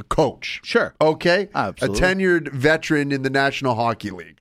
coach. 0.08 0.60
Sure. 0.64 0.94
Okay, 1.00 1.48
Absolutely. 1.54 1.98
a 1.98 2.02
tenured 2.14 2.52
veteran 2.52 3.12
in 3.12 3.22
the 3.22 3.30
National 3.30 3.74
Hockey 3.74 4.10
League. 4.10 4.38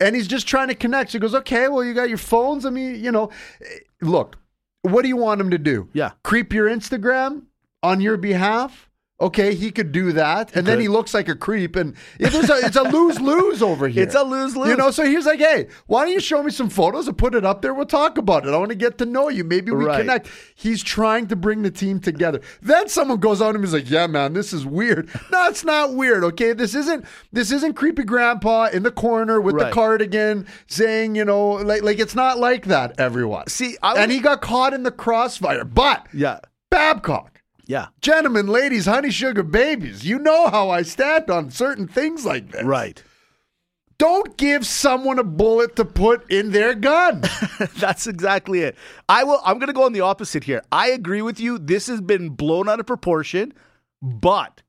And 0.00 0.16
he's 0.16 0.26
just 0.26 0.48
trying 0.48 0.68
to 0.68 0.74
connect. 0.74 1.10
So 1.12 1.18
he 1.18 1.20
goes, 1.20 1.34
okay, 1.34 1.68
well, 1.68 1.84
you 1.84 1.94
got 1.94 2.08
your 2.08 2.18
phones. 2.18 2.66
I 2.66 2.70
mean, 2.70 3.02
you 3.04 3.12
know, 3.12 3.30
eh, 3.60 3.78
look, 4.00 4.36
what 4.82 5.02
do 5.02 5.08
you 5.08 5.16
want 5.16 5.40
him 5.40 5.50
to 5.50 5.58
do? 5.58 5.88
Yeah. 5.92 6.12
Creep 6.24 6.52
your 6.52 6.68
Instagram 6.68 7.42
on 7.84 8.00
your 8.00 8.16
behalf? 8.16 8.88
Okay, 9.22 9.54
he 9.54 9.70
could 9.70 9.92
do 9.92 10.12
that. 10.12 10.54
And 10.56 10.66
then 10.66 10.80
he 10.80 10.88
looks 10.88 11.14
like 11.14 11.28
a 11.28 11.34
creep. 11.36 11.76
And 11.76 11.94
it 12.18 12.34
is 12.34 12.50
a, 12.50 12.54
it's 12.66 12.76
a 12.76 12.82
lose 12.82 13.20
lose 13.20 13.62
over 13.70 13.86
here. 13.88 14.02
It's 14.02 14.14
a 14.16 14.22
lose-lose. 14.22 14.68
You 14.68 14.76
know, 14.76 14.90
so 14.90 15.04
he's 15.06 15.24
like, 15.26 15.38
hey, 15.38 15.68
why 15.86 16.04
don't 16.04 16.12
you 16.12 16.20
show 16.20 16.42
me 16.42 16.50
some 16.50 16.68
photos 16.68 17.06
and 17.08 17.16
put 17.16 17.34
it 17.34 17.44
up 17.44 17.62
there? 17.62 17.72
We'll 17.72 17.86
talk 17.86 18.18
about 18.18 18.44
it. 18.46 18.52
I 18.52 18.56
want 18.58 18.70
to 18.70 18.74
get 18.74 18.98
to 18.98 19.06
know 19.06 19.28
you. 19.28 19.44
Maybe 19.44 19.70
we 19.70 19.84
Right. 19.84 20.00
connect. 20.00 20.28
He's 20.54 20.82
trying 20.82 21.28
to 21.28 21.36
bring 21.36 21.62
the 21.62 21.70
team 21.70 22.00
together. 22.00 22.40
Then 22.60 22.88
someone 22.88 23.18
goes 23.18 23.40
on 23.40 23.54
and 23.54 23.64
he's 23.64 23.72
like, 23.72 23.88
"Yeah, 23.88 24.06
man, 24.08 24.32
this 24.32 24.52
is 24.52 24.66
weird." 24.66 25.08
No, 25.30 25.48
it's 25.48 25.64
not 25.64 25.94
weird. 25.94 26.24
Okay, 26.24 26.52
this 26.52 26.74
isn't 26.74 27.04
this 27.32 27.52
isn't 27.52 27.74
creepy 27.74 28.02
grandpa 28.02 28.66
in 28.72 28.82
the 28.82 28.90
corner 28.90 29.40
with 29.40 29.54
Right. 29.54 29.66
the 29.66 29.72
cardigan 29.72 30.46
saying, 30.66 31.14
you 31.14 31.24
know, 31.24 31.52
like 31.52 31.82
like 31.82 31.98
it's 31.98 32.14
not 32.14 32.38
like 32.38 32.66
that. 32.66 32.98
Everyone, 32.98 33.46
See, 33.46 33.76
I 33.82 33.94
and 33.94 34.10
he 34.12 34.20
got 34.20 34.42
caught 34.42 34.74
in 34.74 34.82
the 34.82 34.90
crossfire. 34.90 35.64
But 35.64 36.06
Yeah. 36.12 36.40
Babcock. 36.70 37.31
Yeah. 37.66 37.88
Gentlemen, 38.00 38.46
ladies, 38.46 38.86
honey, 38.86 39.10
sugar 39.10 39.42
babies, 39.42 40.04
you 40.04 40.18
know 40.18 40.48
how 40.48 40.70
I 40.70 40.82
stand 40.82 41.30
on 41.30 41.50
certain 41.50 41.86
things 41.86 42.26
like 42.26 42.50
this. 42.50 42.64
Right. 42.64 43.02
Don't 43.98 44.36
give 44.36 44.66
someone 44.66 45.20
a 45.20 45.24
bullet 45.24 45.76
to 45.76 45.84
put 45.84 46.28
in 46.28 46.50
their 46.50 46.74
gun. 46.74 47.22
That's 47.76 48.08
exactly 48.08 48.60
it. 48.60 48.76
I 49.08 49.22
will 49.22 49.40
I'm 49.44 49.58
going 49.58 49.68
to 49.68 49.72
go 49.72 49.84
on 49.84 49.92
the 49.92 50.00
opposite 50.00 50.42
here. 50.42 50.62
I 50.72 50.88
agree 50.88 51.22
with 51.22 51.38
you. 51.38 51.58
This 51.58 51.86
has 51.86 52.00
been 52.00 52.30
blown 52.30 52.68
out 52.68 52.80
of 52.80 52.86
proportion, 52.86 53.52
but 54.00 54.62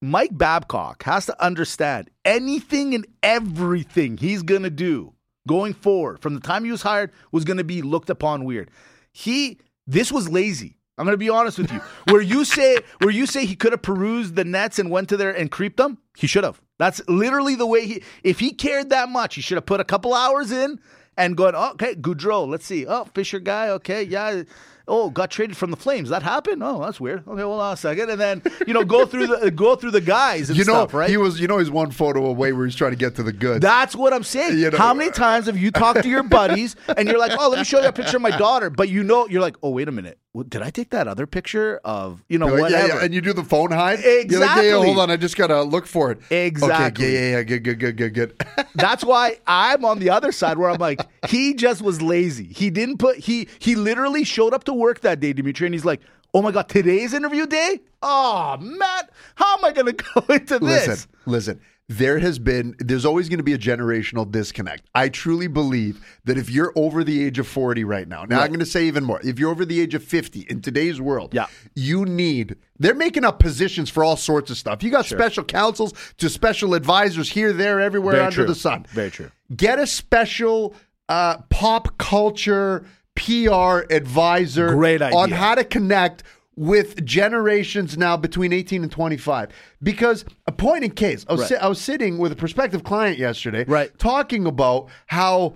Mike 0.00 0.36
Babcock 0.36 1.02
has 1.02 1.26
to 1.26 1.44
understand 1.44 2.08
anything 2.24 2.94
and 2.94 3.06
everything 3.22 4.16
he's 4.16 4.42
going 4.42 4.62
to 4.62 4.70
do 4.70 5.12
going 5.46 5.74
forward 5.74 6.20
from 6.20 6.34
the 6.34 6.40
time 6.40 6.64
he 6.64 6.70
was 6.70 6.82
hired 6.82 7.12
was 7.30 7.44
going 7.44 7.58
to 7.58 7.64
be 7.64 7.82
looked 7.82 8.08
upon 8.10 8.44
weird. 8.44 8.70
He 9.12 9.58
this 9.86 10.10
was 10.10 10.28
lazy. 10.30 10.78
I'm 11.02 11.06
going 11.06 11.14
to 11.14 11.18
be 11.18 11.30
honest 11.30 11.58
with 11.58 11.72
you. 11.72 11.80
Where 12.12 12.20
you 12.20 12.44
say 12.44 12.78
where 13.00 13.10
you 13.10 13.26
say 13.26 13.44
he 13.44 13.56
could 13.56 13.72
have 13.72 13.82
perused 13.82 14.36
the 14.36 14.44
nets 14.44 14.78
and 14.78 14.88
went 14.88 15.08
to 15.08 15.16
there 15.16 15.32
and 15.32 15.50
creeped 15.50 15.78
them, 15.78 15.98
he 16.16 16.28
should 16.28 16.44
have. 16.44 16.60
That's 16.78 17.00
literally 17.08 17.56
the 17.56 17.66
way 17.66 17.84
he. 17.84 18.04
If 18.22 18.38
he 18.38 18.52
cared 18.52 18.90
that 18.90 19.08
much, 19.08 19.34
he 19.34 19.40
should 19.40 19.56
have 19.56 19.66
put 19.66 19.80
a 19.80 19.84
couple 19.84 20.14
hours 20.14 20.52
in 20.52 20.78
and. 21.16 21.38
Oh, 21.40 21.70
okay, 21.72 21.96
Gaudreau. 21.96 22.46
Let's 22.46 22.64
see. 22.64 22.86
Oh, 22.86 23.04
Fisher 23.16 23.40
guy. 23.40 23.70
Okay, 23.70 24.04
yeah. 24.04 24.44
Oh, 24.88 25.10
got 25.10 25.30
traded 25.30 25.56
from 25.56 25.70
the 25.70 25.76
Flames. 25.76 26.08
That 26.08 26.22
happened. 26.22 26.62
Oh, 26.62 26.80
that's 26.80 27.00
weird. 27.00 27.26
Okay, 27.26 27.42
hold 27.42 27.60
on 27.60 27.74
a 27.74 27.76
second, 27.76 28.10
and 28.10 28.20
then 28.20 28.42
you 28.66 28.74
know 28.74 28.84
go 28.84 29.06
through 29.06 29.28
the 29.28 29.50
go 29.50 29.76
through 29.76 29.92
the 29.92 30.00
guys 30.00 30.48
and 30.50 30.58
You 30.58 30.64
know, 30.64 30.72
stuff. 30.86 30.94
Right. 30.94 31.08
he 31.10 31.16
was. 31.16 31.40
You 31.40 31.46
know, 31.48 31.58
he's 31.58 31.70
one 31.70 31.90
photo 31.90 32.26
away 32.26 32.52
where 32.52 32.66
he's 32.66 32.74
trying 32.76 32.90
to 32.92 32.96
get 32.96 33.14
to 33.16 33.22
the 33.22 33.32
good. 33.32 33.62
That's 33.62 33.94
what 33.94 34.12
I'm 34.12 34.24
saying. 34.24 34.58
You 34.58 34.70
know- 34.70 34.78
How 34.78 34.92
many 34.94 35.10
times 35.10 35.46
have 35.46 35.56
you 35.58 35.70
talked 35.70 36.02
to 36.02 36.08
your 36.08 36.22
buddies 36.22 36.76
and 36.96 37.08
you're 37.08 37.18
like, 37.18 37.32
"Oh, 37.38 37.48
let 37.48 37.58
me 37.58 37.64
show 37.64 37.80
you 37.80 37.88
a 37.88 37.92
picture 37.92 38.16
of 38.16 38.22
my 38.22 38.36
daughter," 38.36 38.70
but 38.70 38.88
you 38.88 39.02
know, 39.04 39.26
you're 39.28 39.40
like, 39.42 39.56
"Oh, 39.62 39.70
wait 39.70 39.88
a 39.88 39.92
minute, 39.92 40.18
Well, 40.34 40.44
did 40.44 40.62
I 40.62 40.70
take 40.70 40.90
that 40.90 41.06
other 41.08 41.26
picture 41.26 41.80
of 41.84 42.22
you 42.28 42.38
know 42.38 42.46
like, 42.46 42.56
yeah, 42.72 42.82
whatever?" 42.82 42.98
yeah, 43.00 43.04
and 43.04 43.14
you 43.14 43.20
do 43.20 43.32
the 43.32 43.44
phone 43.44 43.70
hide. 43.70 44.00
You're 44.00 44.18
like, 44.18 44.30
yeah, 44.30 44.38
yeah, 44.38 44.42
Exactly. 44.50 44.70
hold 44.86 44.98
on, 44.98 45.10
I 45.10 45.16
just 45.16 45.36
gotta 45.36 45.62
look 45.62 45.86
for 45.86 46.10
it. 46.10 46.18
Exactly. 46.30 47.04
Okay, 47.06 47.12
yeah, 47.14 47.20
yeah, 47.20 47.36
yeah, 47.38 47.42
good, 47.42 47.62
good, 47.64 47.78
good, 47.78 47.96
good, 47.96 48.14
good. 48.14 48.44
That's 48.74 49.04
why 49.04 49.38
I'm 49.46 49.84
on 49.84 49.98
the 49.98 50.10
other 50.10 50.32
side 50.32 50.58
where 50.58 50.70
I'm 50.70 50.78
like, 50.80 51.00
he 51.28 51.54
just 51.54 51.82
was 51.82 52.00
lazy. 52.02 52.44
He 52.52 52.70
didn't 52.70 52.98
put 52.98 53.18
he 53.18 53.48
he 53.58 53.74
literally 53.74 54.24
showed 54.24 54.54
up 54.54 54.64
to 54.64 54.71
work 54.74 55.00
that 55.00 55.20
day, 55.20 55.32
Dimitri, 55.32 55.66
and 55.66 55.74
he's 55.74 55.84
like, 55.84 56.00
"Oh 56.34 56.42
my 56.42 56.50
god, 56.50 56.68
today's 56.68 57.14
interview 57.14 57.46
day? 57.46 57.80
Oh, 58.02 58.56
Matt, 58.60 59.10
how 59.36 59.56
am 59.58 59.64
I 59.64 59.72
going 59.72 59.86
to 59.96 60.04
go 60.14 60.34
into 60.34 60.58
this?" 60.58 60.86
listen, 60.88 61.08
listen. 61.26 61.60
There 61.88 62.20
has 62.20 62.38
been, 62.38 62.74
there's 62.78 63.04
always 63.04 63.28
going 63.28 63.40
to 63.40 63.44
be 63.44 63.52
a 63.52 63.58
generational 63.58 64.30
disconnect. 64.30 64.84
I 64.94 65.10
truly 65.10 65.46
believe 65.46 66.00
that 66.24 66.38
if 66.38 66.48
you're 66.48 66.72
over 66.74 67.04
the 67.04 67.22
age 67.22 67.38
of 67.38 67.46
40 67.46 67.84
right 67.84 68.08
now, 68.08 68.24
now 68.24 68.40
I'm 68.40 68.46
going 68.48 68.60
to 68.60 68.64
say 68.66 68.86
even 68.86 69.04
more, 69.04 69.20
if 69.22 69.38
you're 69.38 69.50
over 69.50 69.66
the 69.66 69.78
age 69.78 69.92
of 69.94 70.02
50 70.02 70.46
in 70.48 70.62
today's 70.62 71.02
world, 71.02 71.34
Yeah. 71.34 71.48
you 71.74 72.06
need, 72.06 72.56
they're 72.78 72.94
making 72.94 73.24
up 73.24 73.40
positions 73.40 73.90
for 73.90 74.04
all 74.04 74.16
sorts 74.16 74.50
of 74.50 74.56
stuff. 74.56 74.82
You 74.82 74.90
got 74.90 75.04
special 75.04 75.44
counsels 75.44 75.92
to 76.16 76.30
special 76.30 76.72
advisors 76.74 77.28
here, 77.28 77.52
there, 77.52 77.78
everywhere 77.78 78.12
Very 78.14 78.24
under 78.26 78.34
true. 78.36 78.46
the 78.46 78.54
sun. 78.54 78.86
Very 78.90 79.10
true. 79.10 79.30
Get 79.54 79.78
a 79.78 79.86
special 79.86 80.74
uh, 81.10 81.38
pop 81.50 81.98
culture 81.98 82.86
PR 83.14 83.84
advisor 83.94 84.74
Great 84.74 85.02
on 85.02 85.30
how 85.30 85.54
to 85.54 85.64
connect 85.64 86.22
with 86.54 87.02
generations 87.04 87.96
now 87.96 88.16
between 88.16 88.52
18 88.52 88.82
and 88.82 88.92
25. 88.92 89.48
Because 89.82 90.24
a 90.46 90.52
point 90.52 90.84
in 90.84 90.90
case, 90.90 91.24
I 91.28 91.32
was, 91.32 91.40
Right. 91.42 91.48
si- 91.48 91.56
I 91.56 91.66
was 91.68 91.80
sitting 91.80 92.18
with 92.18 92.30
a 92.32 92.36
prospective 92.36 92.84
client 92.84 93.18
yesterday, 93.18 93.64
Right. 93.66 93.96
talking 93.98 94.46
about 94.46 94.88
how 95.06 95.54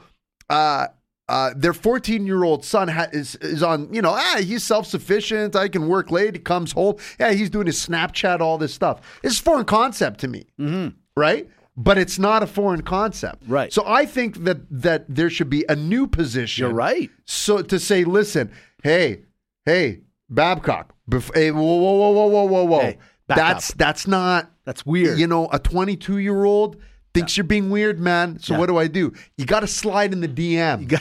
uh, 0.48 0.86
uh, 1.28 1.50
their 1.56 1.72
14 1.72 2.24
year 2.24 2.44
old 2.44 2.64
son 2.64 2.86
ha- 2.88 3.08
is, 3.12 3.34
is 3.36 3.62
on, 3.62 3.92
you 3.92 4.00
know, 4.00 4.12
ah, 4.16 4.36
he's 4.38 4.62
self 4.62 4.86
sufficient. 4.86 5.56
I 5.56 5.68
can 5.68 5.88
work 5.88 6.10
late. 6.12 6.34
He 6.34 6.40
comes 6.40 6.70
home. 6.72 6.94
Yeah, 7.18 7.32
he's 7.32 7.50
doing 7.50 7.66
his 7.66 7.84
Snapchat, 7.84 8.40
all 8.40 8.56
this 8.58 8.72
stuff. 8.72 9.00
It's 9.24 9.38
a 9.40 9.42
foreign 9.42 9.64
concept 9.64 10.20
to 10.20 10.28
me, 10.28 10.46
mm-hmm. 10.58 10.90
right? 11.16 11.48
But 11.78 11.98
it's 11.98 12.18
not 12.18 12.42
a 12.42 12.46
foreign 12.46 12.80
concept, 12.82 13.42
Right. 13.46 13.70
So 13.72 13.82
I 13.86 14.06
think 14.06 14.44
that 14.44 14.58
that 14.70 15.04
there 15.08 15.28
should 15.28 15.50
be 15.50 15.64
a 15.68 15.76
new 15.76 16.06
position. 16.06 16.62
You're 16.64 16.72
right. 16.74 17.10
So 17.26 17.60
to 17.62 17.78
say, 17.78 18.04
listen, 18.04 18.50
hey, 18.82 19.22
hey, 19.66 20.00
Babcock, 20.30 20.94
bef- 21.10 21.34
hey, 21.34 21.50
whoa, 21.50 21.60
whoa, 21.62 21.92
whoa, 21.92 22.10
whoa, 22.10 22.26
whoa, 22.28 22.44
whoa, 22.44 22.64
whoa. 22.64 22.80
Hey, 22.80 22.98
that's 23.28 23.70
up. 23.72 23.76
that's 23.76 24.06
not 24.06 24.50
That's 24.64 24.86
weird. 24.86 25.18
You 25.18 25.26
know, 25.26 25.48
a 25.52 25.58
22 25.58 26.18
year 26.18 26.44
old 26.44 26.76
thinks 27.12 27.36
you're 27.36 27.44
being 27.44 27.68
weird, 27.70 28.00
man. 28.00 28.38
So 28.38 28.54
Yeah. 28.54 28.60
what 28.60 28.66
do 28.66 28.78
I 28.78 28.86
do? 28.88 29.12
You 29.36 29.44
got 29.44 29.60
to 29.60 29.66
slide 29.66 30.12
in 30.14 30.20
the 30.22 30.28
DM. 30.28 30.80
You 30.90 30.98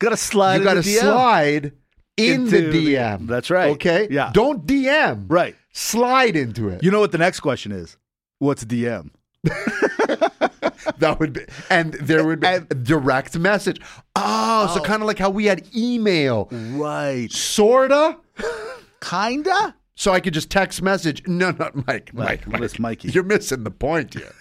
got 0.00 0.10
to 0.10 0.16
slide. 0.16 0.56
You 0.56 0.64
got 0.64 0.74
to 0.74 0.82
slide 0.82 1.72
in 2.16 2.46
the 2.46 2.56
Into 2.58 2.70
the- 2.72 2.94
DM. 2.94 3.26
That's 3.28 3.50
right. 3.50 3.70
Okay. 3.72 4.08
Yeah. 4.10 4.30
Don't 4.34 4.66
DM. 4.66 5.26
Right. 5.28 5.54
Slide 5.72 6.34
into 6.34 6.68
it. 6.70 6.82
You 6.82 6.90
know 6.90 6.98
what 7.00 7.12
the 7.12 7.18
next 7.18 7.38
question 7.40 7.70
is? 7.70 7.96
What's 8.40 8.64
DM? 8.64 9.10
that 10.98 11.16
would 11.18 11.32
be, 11.34 11.40
and 11.70 11.94
there 11.94 12.24
would 12.24 12.40
be 12.40 12.46
a 12.46 12.60
direct 12.60 13.38
message. 13.38 13.80
Oh, 14.16 14.70
so 14.74 14.80
kind 14.82 15.02
of 15.02 15.06
like 15.06 15.18
how 15.18 15.30
we 15.30 15.46
had 15.46 15.66
email, 15.76 16.48
Right. 16.50 17.30
sorta. 17.30 18.16
Kinda. 19.00 19.74
So 19.94 20.12
I 20.12 20.20
could 20.20 20.34
just 20.34 20.50
text 20.50 20.80
message. 20.82 21.26
No, 21.26 21.50
not 21.50 21.74
Mike. 21.86 22.12
Mike, 22.14 22.46
Mike. 22.46 22.62
it's 22.62 22.78
Mikey. 22.78 23.08
You're 23.08 23.24
missing 23.24 23.64
the 23.64 23.70
point 23.70 24.14
here. 24.14 24.32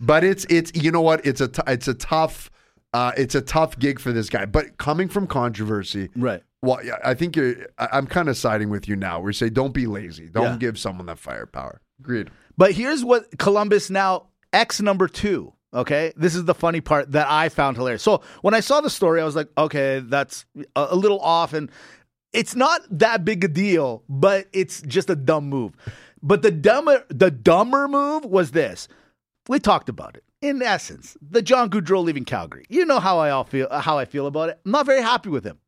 but 0.00 0.22
it's 0.24 0.44
it's 0.50 0.70
you 0.74 0.90
know 0.90 1.00
what? 1.00 1.24
It's 1.26 1.40
a 1.40 1.48
t- 1.48 1.62
it's 1.66 1.88
a 1.88 1.94
tough 1.94 2.50
uh, 2.94 3.12
it's 3.16 3.34
a 3.34 3.40
tough 3.40 3.78
gig 3.78 3.98
for 4.00 4.12
this 4.12 4.28
guy. 4.30 4.44
But 4.46 4.78
coming 4.78 5.08
from 5.08 5.26
controversy, 5.26 6.10
Right. 6.16 6.42
Well, 6.60 6.80
I 7.04 7.14
think 7.14 7.36
you're. 7.36 7.54
I'm 7.78 8.06
kind 8.08 8.28
of 8.28 8.36
siding 8.36 8.68
with 8.68 8.88
you 8.88 8.96
now. 8.96 9.20
We 9.20 9.32
say 9.32 9.48
don't 9.48 9.72
be 9.72 9.86
lazy. 9.86 10.28
Don't 10.28 10.44
Yeah. 10.44 10.56
give 10.56 10.78
someone 10.78 11.06
that 11.06 11.18
firepower. 11.20 11.80
Agreed. 12.00 12.30
But 12.56 12.72
here's 12.72 13.04
what 13.04 13.26
Columbus 13.38 13.90
now 13.90 14.26
X 14.52 14.80
number 14.80 15.08
two. 15.08 15.52
Okay, 15.74 16.14
this 16.16 16.34
is 16.34 16.46
the 16.46 16.54
funny 16.54 16.80
part 16.80 17.12
that 17.12 17.26
I 17.28 17.50
found 17.50 17.76
hilarious. 17.76 18.02
So 18.02 18.22
when 18.40 18.54
I 18.54 18.60
saw 18.60 18.80
the 18.80 18.88
story, 18.88 19.20
I 19.20 19.24
was 19.24 19.36
like, 19.36 19.48
okay, 19.58 20.00
that's 20.00 20.46
a, 20.74 20.88
a 20.90 20.96
little 20.96 21.20
off, 21.20 21.52
and 21.52 21.70
it's 22.32 22.54
not 22.54 22.80
that 22.90 23.24
big 23.24 23.44
a 23.44 23.48
deal, 23.48 24.02
but 24.08 24.48
it's 24.52 24.80
just 24.82 25.10
a 25.10 25.16
dumb 25.16 25.48
move. 25.48 25.74
But 26.22 26.40
the 26.40 26.50
dumber, 26.50 27.04
the 27.10 27.30
dumber 27.30 27.86
move 27.86 28.24
was 28.24 28.52
this. 28.52 28.88
We 29.48 29.58
talked 29.58 29.88
about 29.88 30.16
it. 30.16 30.24
In 30.40 30.62
essence, 30.62 31.16
the 31.20 31.42
John 31.42 31.68
Gaudreau 31.68 32.02
leaving 32.02 32.24
Calgary. 32.24 32.64
You 32.68 32.86
know 32.86 33.00
how 33.00 33.18
I 33.18 33.30
all 33.30 33.44
feel. 33.44 33.68
How 33.70 33.98
I 33.98 34.04
feel 34.04 34.26
about 34.26 34.48
it. 34.50 34.60
I'm 34.64 34.72
not 34.72 34.86
very 34.86 35.02
happy 35.02 35.28
with 35.28 35.44
him. 35.44 35.58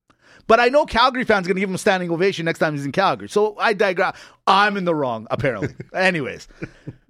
But 0.50 0.58
I 0.58 0.66
know 0.66 0.84
Calgary 0.84 1.22
fans 1.22 1.46
going 1.46 1.54
to 1.54 1.60
give 1.60 1.68
him 1.68 1.76
a 1.76 1.78
standing 1.78 2.10
ovation 2.10 2.44
next 2.44 2.58
time 2.58 2.74
he's 2.74 2.84
in 2.84 2.90
Calgary. 2.90 3.28
So 3.28 3.56
I 3.60 3.72
digress. 3.72 4.18
I'm 4.48 4.76
in 4.76 4.84
the 4.84 4.96
wrong, 4.96 5.28
apparently. 5.30 5.68
Anyways, 5.94 6.48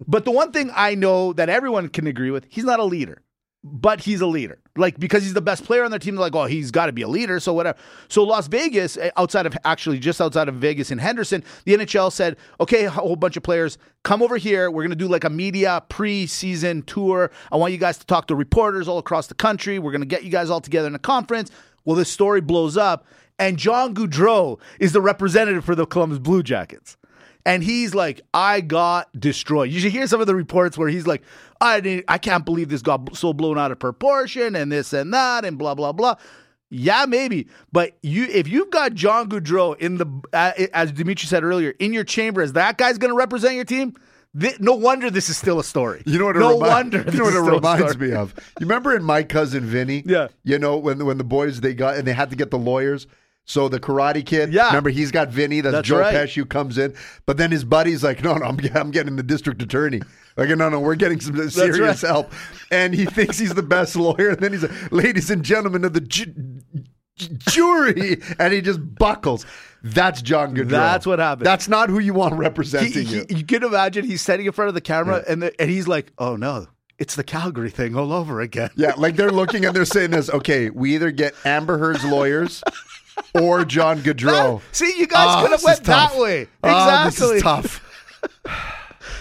but 0.06 0.26
the 0.26 0.30
one 0.30 0.52
thing 0.52 0.70
I 0.76 0.94
know 0.94 1.32
that 1.32 1.48
everyone 1.48 1.88
can 1.88 2.06
agree 2.06 2.30
with, 2.30 2.44
he's 2.50 2.64
not 2.64 2.80
a 2.80 2.84
leader, 2.84 3.22
but 3.64 4.00
he's 4.00 4.20
a 4.20 4.26
leader. 4.26 4.58
Like 4.76 4.98
because 4.98 5.22
he's 5.22 5.32
the 5.32 5.40
best 5.40 5.64
player 5.64 5.84
on 5.84 5.90
their 5.90 5.98
team, 5.98 6.16
they're 6.16 6.20
like, 6.20 6.34
oh, 6.34 6.44
he's 6.44 6.70
got 6.70 6.86
to 6.86 6.92
be 6.92 7.00
a 7.00 7.08
leader. 7.08 7.40
So 7.40 7.54
whatever. 7.54 7.78
So 8.08 8.24
Las 8.24 8.46
Vegas, 8.46 8.98
eh, 8.98 9.10
outside 9.16 9.46
of 9.46 9.56
actually 9.64 9.98
just 9.98 10.20
outside 10.20 10.50
of 10.50 10.56
Vegas 10.56 10.90
in 10.90 10.98
Henderson, 10.98 11.42
the 11.64 11.74
NHL 11.78 12.12
said, 12.12 12.36
okay, 12.60 12.84
a 12.84 12.90
whole 12.90 13.16
bunch 13.16 13.38
of 13.38 13.42
players, 13.42 13.78
come 14.02 14.22
over 14.22 14.36
here. 14.36 14.70
We're 14.70 14.82
gonna 14.82 14.96
do 14.96 15.08
like 15.08 15.24
a 15.24 15.30
media 15.30 15.82
pre-season 15.88 16.82
tour. 16.82 17.30
I 17.50 17.56
want 17.56 17.72
you 17.72 17.78
guys 17.78 17.96
to 17.98 18.06
talk 18.06 18.26
to 18.26 18.34
reporters 18.34 18.86
all 18.86 18.98
across 18.98 19.28
the 19.28 19.34
country. 19.34 19.78
We're 19.78 19.92
gonna 19.92 20.04
get 20.04 20.24
you 20.24 20.30
guys 20.30 20.50
all 20.50 20.60
together 20.60 20.88
in 20.88 20.94
a 20.94 20.98
conference. 20.98 21.50
Well, 21.90 21.96
this 21.96 22.08
story 22.08 22.40
blows 22.40 22.76
up, 22.76 23.04
and 23.36 23.58
John 23.58 23.96
Gaudreau 23.96 24.60
is 24.78 24.92
the 24.92 25.00
representative 25.00 25.64
for 25.64 25.74
the 25.74 25.86
Columbus 25.86 26.20
Blue 26.20 26.40
Jackets. 26.40 26.96
And 27.44 27.64
he's 27.64 27.96
like, 27.96 28.20
I 28.32 28.60
got 28.60 29.08
destroyed. 29.18 29.72
You 29.72 29.80
should 29.80 29.90
hear 29.90 30.06
some 30.06 30.20
of 30.20 30.28
the 30.28 30.36
reports 30.36 30.78
where 30.78 30.88
he's 30.88 31.08
like, 31.08 31.22
I 31.60 31.80
didn't, 31.80 32.04
I 32.06 32.18
can't 32.18 32.44
believe 32.44 32.68
this 32.68 32.80
got 32.80 33.16
so 33.16 33.32
blown 33.32 33.58
out 33.58 33.72
of 33.72 33.80
proportion 33.80 34.54
and 34.54 34.70
this 34.70 34.92
and 34.92 35.12
that 35.12 35.44
and 35.44 35.58
blah 35.58 35.74
blah 35.74 35.90
blah. 35.90 36.14
Yeah, 36.68 37.06
maybe, 37.08 37.48
but 37.72 37.98
you 38.04 38.26
if 38.26 38.46
you've 38.46 38.70
got 38.70 38.94
John 38.94 39.28
Gaudreau 39.28 39.76
in 39.76 39.96
the 39.96 40.06
uh, 40.32 40.52
as 40.72 40.92
Dimitri 40.92 41.26
said 41.26 41.42
earlier 41.42 41.70
in 41.80 41.92
your 41.92 42.04
chamber 42.04 42.40
as 42.40 42.52
that 42.52 42.78
guy's 42.78 42.98
going 42.98 43.10
to 43.10 43.16
represent 43.16 43.56
your 43.56 43.64
team, 43.64 43.96
thi- 44.38 44.56
no 44.60 44.74
wonder 44.74 45.10
this 45.10 45.28
is 45.28 45.36
still 45.36 45.58
a 45.58 45.64
story. 45.64 46.02
You 46.06 46.18
know 46.18 46.26
what? 46.26 46.36
It 46.36 46.40
no 46.40 46.58
remi- 46.58 46.68
wonder. 46.68 47.04
You 47.10 47.18
know 47.18 47.24
what 47.24 47.34
it 47.34 47.40
reminds 47.40 47.98
me 47.98 48.12
of? 48.12 48.34
You 48.58 48.66
remember 48.66 48.94
in 48.94 49.02
my 49.02 49.22
cousin 49.22 49.64
Vinny? 49.64 50.02
Yeah. 50.06 50.28
You 50.44 50.58
know 50.58 50.76
when 50.76 51.04
when 51.04 51.18
the 51.18 51.24
boys 51.24 51.60
they 51.60 51.74
got 51.74 51.96
and 51.96 52.06
they 52.06 52.12
had 52.12 52.30
to 52.30 52.36
get 52.36 52.50
the 52.50 52.58
lawyers. 52.58 53.06
So 53.46 53.68
the 53.68 53.80
Karate 53.80 54.24
Kid. 54.24 54.52
Yeah. 54.52 54.66
Remember 54.66 54.90
he's 54.90 55.10
got 55.10 55.30
Vinny. 55.30 55.60
That's, 55.60 55.72
That's 55.72 55.88
Joe 55.88 55.98
right. 55.98 56.14
Pesci 56.14 56.34
who 56.36 56.44
comes 56.44 56.78
in. 56.78 56.94
But 57.26 57.36
then 57.36 57.50
his 57.50 57.64
buddy's 57.64 58.04
like, 58.04 58.22
no, 58.22 58.34
no, 58.36 58.44
I'm, 58.44 58.60
I'm 58.74 58.90
getting 58.92 59.16
the 59.16 59.24
district 59.24 59.60
attorney. 59.60 60.02
Like, 60.36 60.50
no, 60.50 60.68
no, 60.68 60.78
we're 60.78 60.94
getting 60.94 61.20
some 61.20 61.34
serious 61.50 62.02
right. 62.04 62.08
help. 62.08 62.32
And 62.70 62.94
he 62.94 63.06
thinks 63.06 63.38
he's 63.38 63.54
the 63.54 63.62
best 63.62 63.96
lawyer. 63.96 64.30
And 64.30 64.38
then 64.38 64.52
he's 64.52 64.62
like, 64.62 64.92
ladies 64.92 65.30
and 65.30 65.42
gentlemen 65.42 65.84
of 65.84 65.94
the 65.94 66.00
ju- 66.00 66.60
jury, 67.16 68.22
and 68.38 68.52
he 68.52 68.60
just 68.60 68.94
buckles. 68.94 69.44
That's 69.82 70.20
John 70.22 70.54
Gaudreau. 70.54 70.68
That's 70.70 71.06
what 71.06 71.18
happened. 71.18 71.46
That's 71.46 71.68
not 71.68 71.88
who 71.88 71.98
you 71.98 72.12
want 72.14 72.34
He, 72.34 72.40
representing 72.40 72.92
he- 73.06 73.16
you. 73.16 73.26
you 73.28 73.44
can 73.44 73.62
imagine 73.64 74.04
he's 74.04 74.20
standing 74.20 74.46
in 74.46 74.52
front 74.52 74.68
of 74.68 74.74
the 74.74 74.80
camera 74.80 75.22
and 75.28 75.42
the, 75.42 75.60
and 75.60 75.70
he's 75.70 75.88
like, 75.88 76.12
oh 76.18 76.36
no, 76.36 76.66
it's 76.98 77.14
the 77.16 77.24
Calgary 77.24 77.70
thing 77.70 77.96
all 77.96 78.12
over 78.12 78.40
again. 78.42 78.70
Yeah, 78.76 78.92
like 78.96 79.16
they're 79.16 79.32
looking 79.32 79.64
and 79.64 79.74
they're 79.74 79.84
saying 79.86 80.10
this. 80.10 80.28
Okay, 80.28 80.68
we 80.70 80.94
either 80.94 81.10
get 81.10 81.34
Amber 81.46 81.78
Heard's 81.78 82.04
lawyers 82.04 82.62
or 83.34 83.64
John 83.64 84.00
Gaudreau. 84.00 84.60
See, 84.72 84.92
you 84.98 85.06
guys 85.06 85.26
Ah, 85.28 85.42
could 85.42 85.50
have 85.52 85.62
went 85.64 85.82
that 85.84 86.16
way. 86.16 86.46
Ah, 86.62 87.06
Exactly. 87.06 87.26
this 87.28 87.36
is 87.36 87.42
tough. 87.42 87.86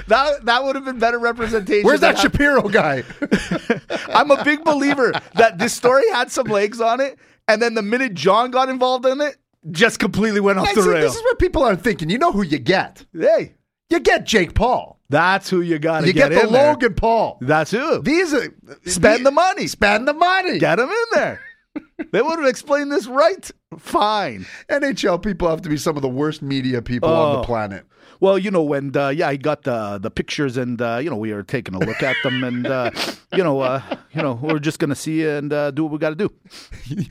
That 0.08 0.46
that 0.46 0.64
would 0.64 0.76
have 0.76 0.86
been 0.86 0.98
better 1.00 1.20
representation. 1.20 1.86
Where's 1.86 2.00
that 2.00 2.18
Shapiro 2.18 2.68
guy? 2.68 3.04
I'm 4.10 4.32
a 4.32 4.44
big 4.44 4.64
believer 4.64 5.14
that 5.36 5.58
this 5.60 5.74
story 5.74 6.04
had 6.12 6.32
some 6.32 6.48
legs 6.48 6.82
on 6.82 7.00
it, 7.00 7.20
and 7.48 7.62
then 7.62 7.76
the 7.76 7.82
minute 7.84 8.14
John 8.16 8.50
got 8.50 8.70
involved 8.70 9.06
in 9.06 9.22
it, 9.22 9.36
just 9.72 10.00
completely 10.00 10.40
went 10.40 10.60
off 10.60 10.74
the 10.74 10.82
see, 10.82 10.90
rails. 10.90 11.04
this 11.14 11.16
is 11.16 11.24
what 11.24 11.40
people 11.40 11.64
aren't 11.64 11.82
thinking. 11.84 12.10
You 12.10 12.18
know 12.18 12.32
who 12.32 12.44
you 12.44 12.60
get. 12.60 13.06
hey, 13.14 13.56
You 13.90 14.00
get 14.00 14.26
Jake 14.26 14.54
Paul. 14.54 15.00
That's 15.10 15.50
who 15.50 15.62
you 15.62 15.80
got 15.80 16.02
to 16.02 16.08
You 16.08 16.14
get, 16.14 16.30
get, 16.32 16.44
the 16.44 16.48
there. 16.50 16.68
Logan 16.72 16.94
Paul. 16.94 17.40
That's 17.42 17.72
who. 17.72 18.02
These 18.02 18.34
are 18.34 18.54
Spend 18.86 19.26
the 19.26 19.32
money. 19.32 19.66
Spend 19.68 20.08
the 20.08 20.14
money. 20.14 20.60
Get 20.60 20.78
him 20.80 20.90
in 20.90 21.06
there. 21.14 21.42
they 22.12 22.22
would 22.22 22.40
have 22.40 22.48
explained 22.48 22.92
this 22.92 23.08
right. 23.08 23.50
Fine. 23.78 24.46
NHL 24.70 25.22
people 25.22 25.50
have 25.50 25.62
to 25.64 25.70
be 25.70 25.78
some 25.78 25.96
of 25.96 26.02
the 26.04 26.10
worst 26.10 26.42
media 26.42 26.82
people 26.82 27.10
on 27.10 27.36
Oh. 27.36 27.40
the 27.42 27.44
planet. 27.46 27.86
Well, 28.22 28.38
you 28.38 28.52
know, 28.52 28.64
when 28.64 28.96
uh, 28.96 29.10
yeah, 29.10 29.30
I 29.30 29.38
got 29.38 29.64
the 29.64 29.98
the 29.98 30.12
pictures, 30.12 30.58
and 30.58 30.82
uh, 30.82 31.00
you 31.02 31.10
know, 31.10 31.16
we 31.16 31.32
are 31.32 31.44
taking 31.44 31.74
a 31.76 31.80
look 31.80 32.04
at 32.04 32.18
them, 32.24 32.44
and 32.44 32.68
uh, 32.68 32.92
you 33.34 33.44
know, 33.44 33.62
uh, 33.62 33.82
you 34.12 34.22
know, 34.22 34.34
we're 34.42 34.60
just 34.60 34.80
gonna 34.80 34.96
see 34.96 35.26
and 35.26 35.54
uh, 35.54 35.72
do 35.72 35.84
what 35.84 35.94
we 35.94 35.98
got 36.00 36.10
to 36.10 36.16
do. 36.16 36.30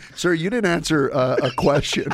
Sir, 0.14 0.34
you 0.34 0.50
didn't 0.50 0.70
answer 0.70 1.10
uh, 1.14 1.36
a 1.42 1.50
question. 1.52 2.08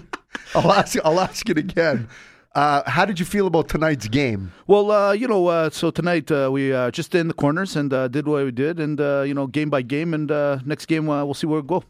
I'll 0.54 0.70
ask. 0.72 0.96
I'll 1.04 1.20
ask 1.20 1.48
it 1.48 1.58
again. 1.58 2.08
Uh, 2.54 2.88
how 2.88 3.04
did 3.04 3.18
you 3.18 3.24
feel 3.26 3.48
about 3.48 3.68
tonight's 3.68 4.06
game? 4.06 4.52
Well, 4.68 4.92
uh, 4.92 5.12
you 5.12 5.26
know, 5.26 5.48
uh, 5.48 5.70
so 5.70 5.90
tonight 5.90 6.30
uh, 6.30 6.50
we 6.52 6.72
uh, 6.72 6.90
just 6.92 7.12
in 7.14 7.26
the 7.26 7.34
corners 7.34 7.74
and 7.74 7.92
uh, 7.92 8.06
did 8.06 8.28
what 8.28 8.44
we 8.44 8.52
did, 8.52 8.78
and 8.78 9.00
uh, 9.00 9.22
you 9.22 9.34
know, 9.34 9.46
game 9.48 9.70
by 9.70 9.82
game, 9.82 10.14
and 10.14 10.30
uh, 10.30 10.58
next 10.64 10.86
game 10.86 11.08
uh, 11.08 11.24
we'll 11.24 11.34
see 11.34 11.46
where 11.48 11.60
we 11.60 11.66
go. 11.66 11.82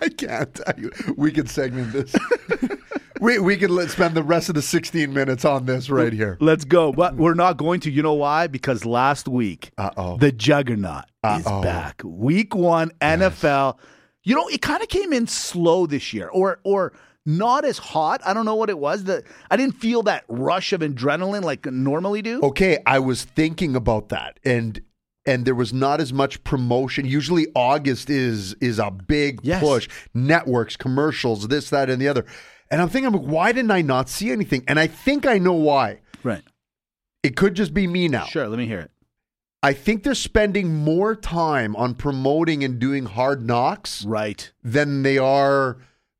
I 0.00 0.08
can't 0.08 0.52
tell 0.54 0.74
you. 0.78 0.90
We 1.16 1.30
can 1.30 1.46
segment 1.46 1.92
this. 1.92 2.14
We 3.20 3.38
we 3.38 3.56
could 3.56 3.70
let, 3.70 3.90
spend 3.90 4.14
the 4.14 4.22
rest 4.22 4.48
of 4.48 4.54
the 4.54 4.62
16 4.62 5.12
minutes 5.12 5.44
on 5.44 5.66
this 5.66 5.88
right 5.90 6.12
here. 6.12 6.36
Let's 6.40 6.64
go. 6.64 6.92
But 6.92 7.16
we're 7.16 7.34
not 7.34 7.56
going 7.56 7.80
to. 7.80 7.90
You 7.90 8.02
know 8.02 8.14
why? 8.14 8.46
Because 8.46 8.84
last 8.84 9.28
week, 9.28 9.70
Uh-oh. 9.78 10.16
the 10.18 10.32
juggernaut 10.32 11.04
is 11.38 11.46
Uh-oh. 11.46 11.62
back. 11.62 12.02
Week 12.04 12.54
one, 12.54 12.90
NFL. 13.00 13.78
You 14.22 14.34
know, 14.34 14.48
it 14.48 14.62
kind 14.62 14.82
of 14.82 14.88
came 14.88 15.12
in 15.12 15.26
slow 15.26 15.86
this 15.86 16.12
year, 16.12 16.28
or 16.28 16.58
or 16.64 16.92
not 17.26 17.64
as 17.64 17.78
hot. 17.78 18.20
I 18.24 18.34
don't 18.34 18.44
know 18.44 18.54
what 18.54 18.70
it 18.70 18.78
was. 18.78 19.04
The 19.04 19.22
I 19.50 19.56
didn't 19.56 19.76
feel 19.76 20.02
that 20.04 20.24
rush 20.28 20.72
of 20.72 20.80
adrenaline 20.80 21.42
like 21.42 21.66
I 21.66 21.70
normally 21.70 22.22
do. 22.22 22.40
Okay, 22.42 22.78
I 22.86 22.98
was 22.98 23.24
thinking 23.24 23.76
about 23.76 24.08
that, 24.10 24.38
and 24.44 24.80
and 25.26 25.44
there 25.46 25.54
was 25.54 25.72
not 25.72 26.00
as 26.00 26.12
much 26.12 26.42
promotion. 26.44 27.06
Usually, 27.06 27.46
August 27.54 28.10
is 28.10 28.54
is 28.60 28.78
a 28.78 28.90
big 28.90 29.40
Yes. 29.42 29.62
push. 29.62 29.88
Networks, 30.14 30.76
commercials, 30.76 31.48
this, 31.48 31.70
that, 31.70 31.88
and 31.90 32.00
the 32.00 32.08
other. 32.08 32.26
And 32.74 32.82
I'm 32.82 32.88
thinking, 32.88 33.12
like, 33.12 33.22
why 33.22 33.52
didn't 33.52 33.70
I 33.70 33.82
not 33.82 34.08
see 34.08 34.32
anything? 34.32 34.64
And 34.66 34.80
I 34.80 34.88
think 34.88 35.26
I 35.26 35.38
know 35.38 35.52
why. 35.52 36.00
Right. 36.24 36.42
It 37.22 37.36
could 37.36 37.54
just 37.54 37.72
be 37.72 37.86
me 37.86 38.08
now. 38.08 38.24
Sure. 38.24 38.48
Let 38.48 38.58
me 38.58 38.66
hear 38.66 38.80
it. 38.80 38.90
I 39.62 39.74
think 39.74 40.02
they're 40.02 40.16
spending 40.16 40.74
more 40.74 41.14
time 41.14 41.76
on 41.76 41.94
promoting 41.94 42.64
and 42.64 42.80
doing 42.80 43.04
hard 43.04 43.46
knocks 43.46 44.04
Right. 44.04 44.50
than 44.64 45.04
they 45.04 45.18
are 45.18 45.76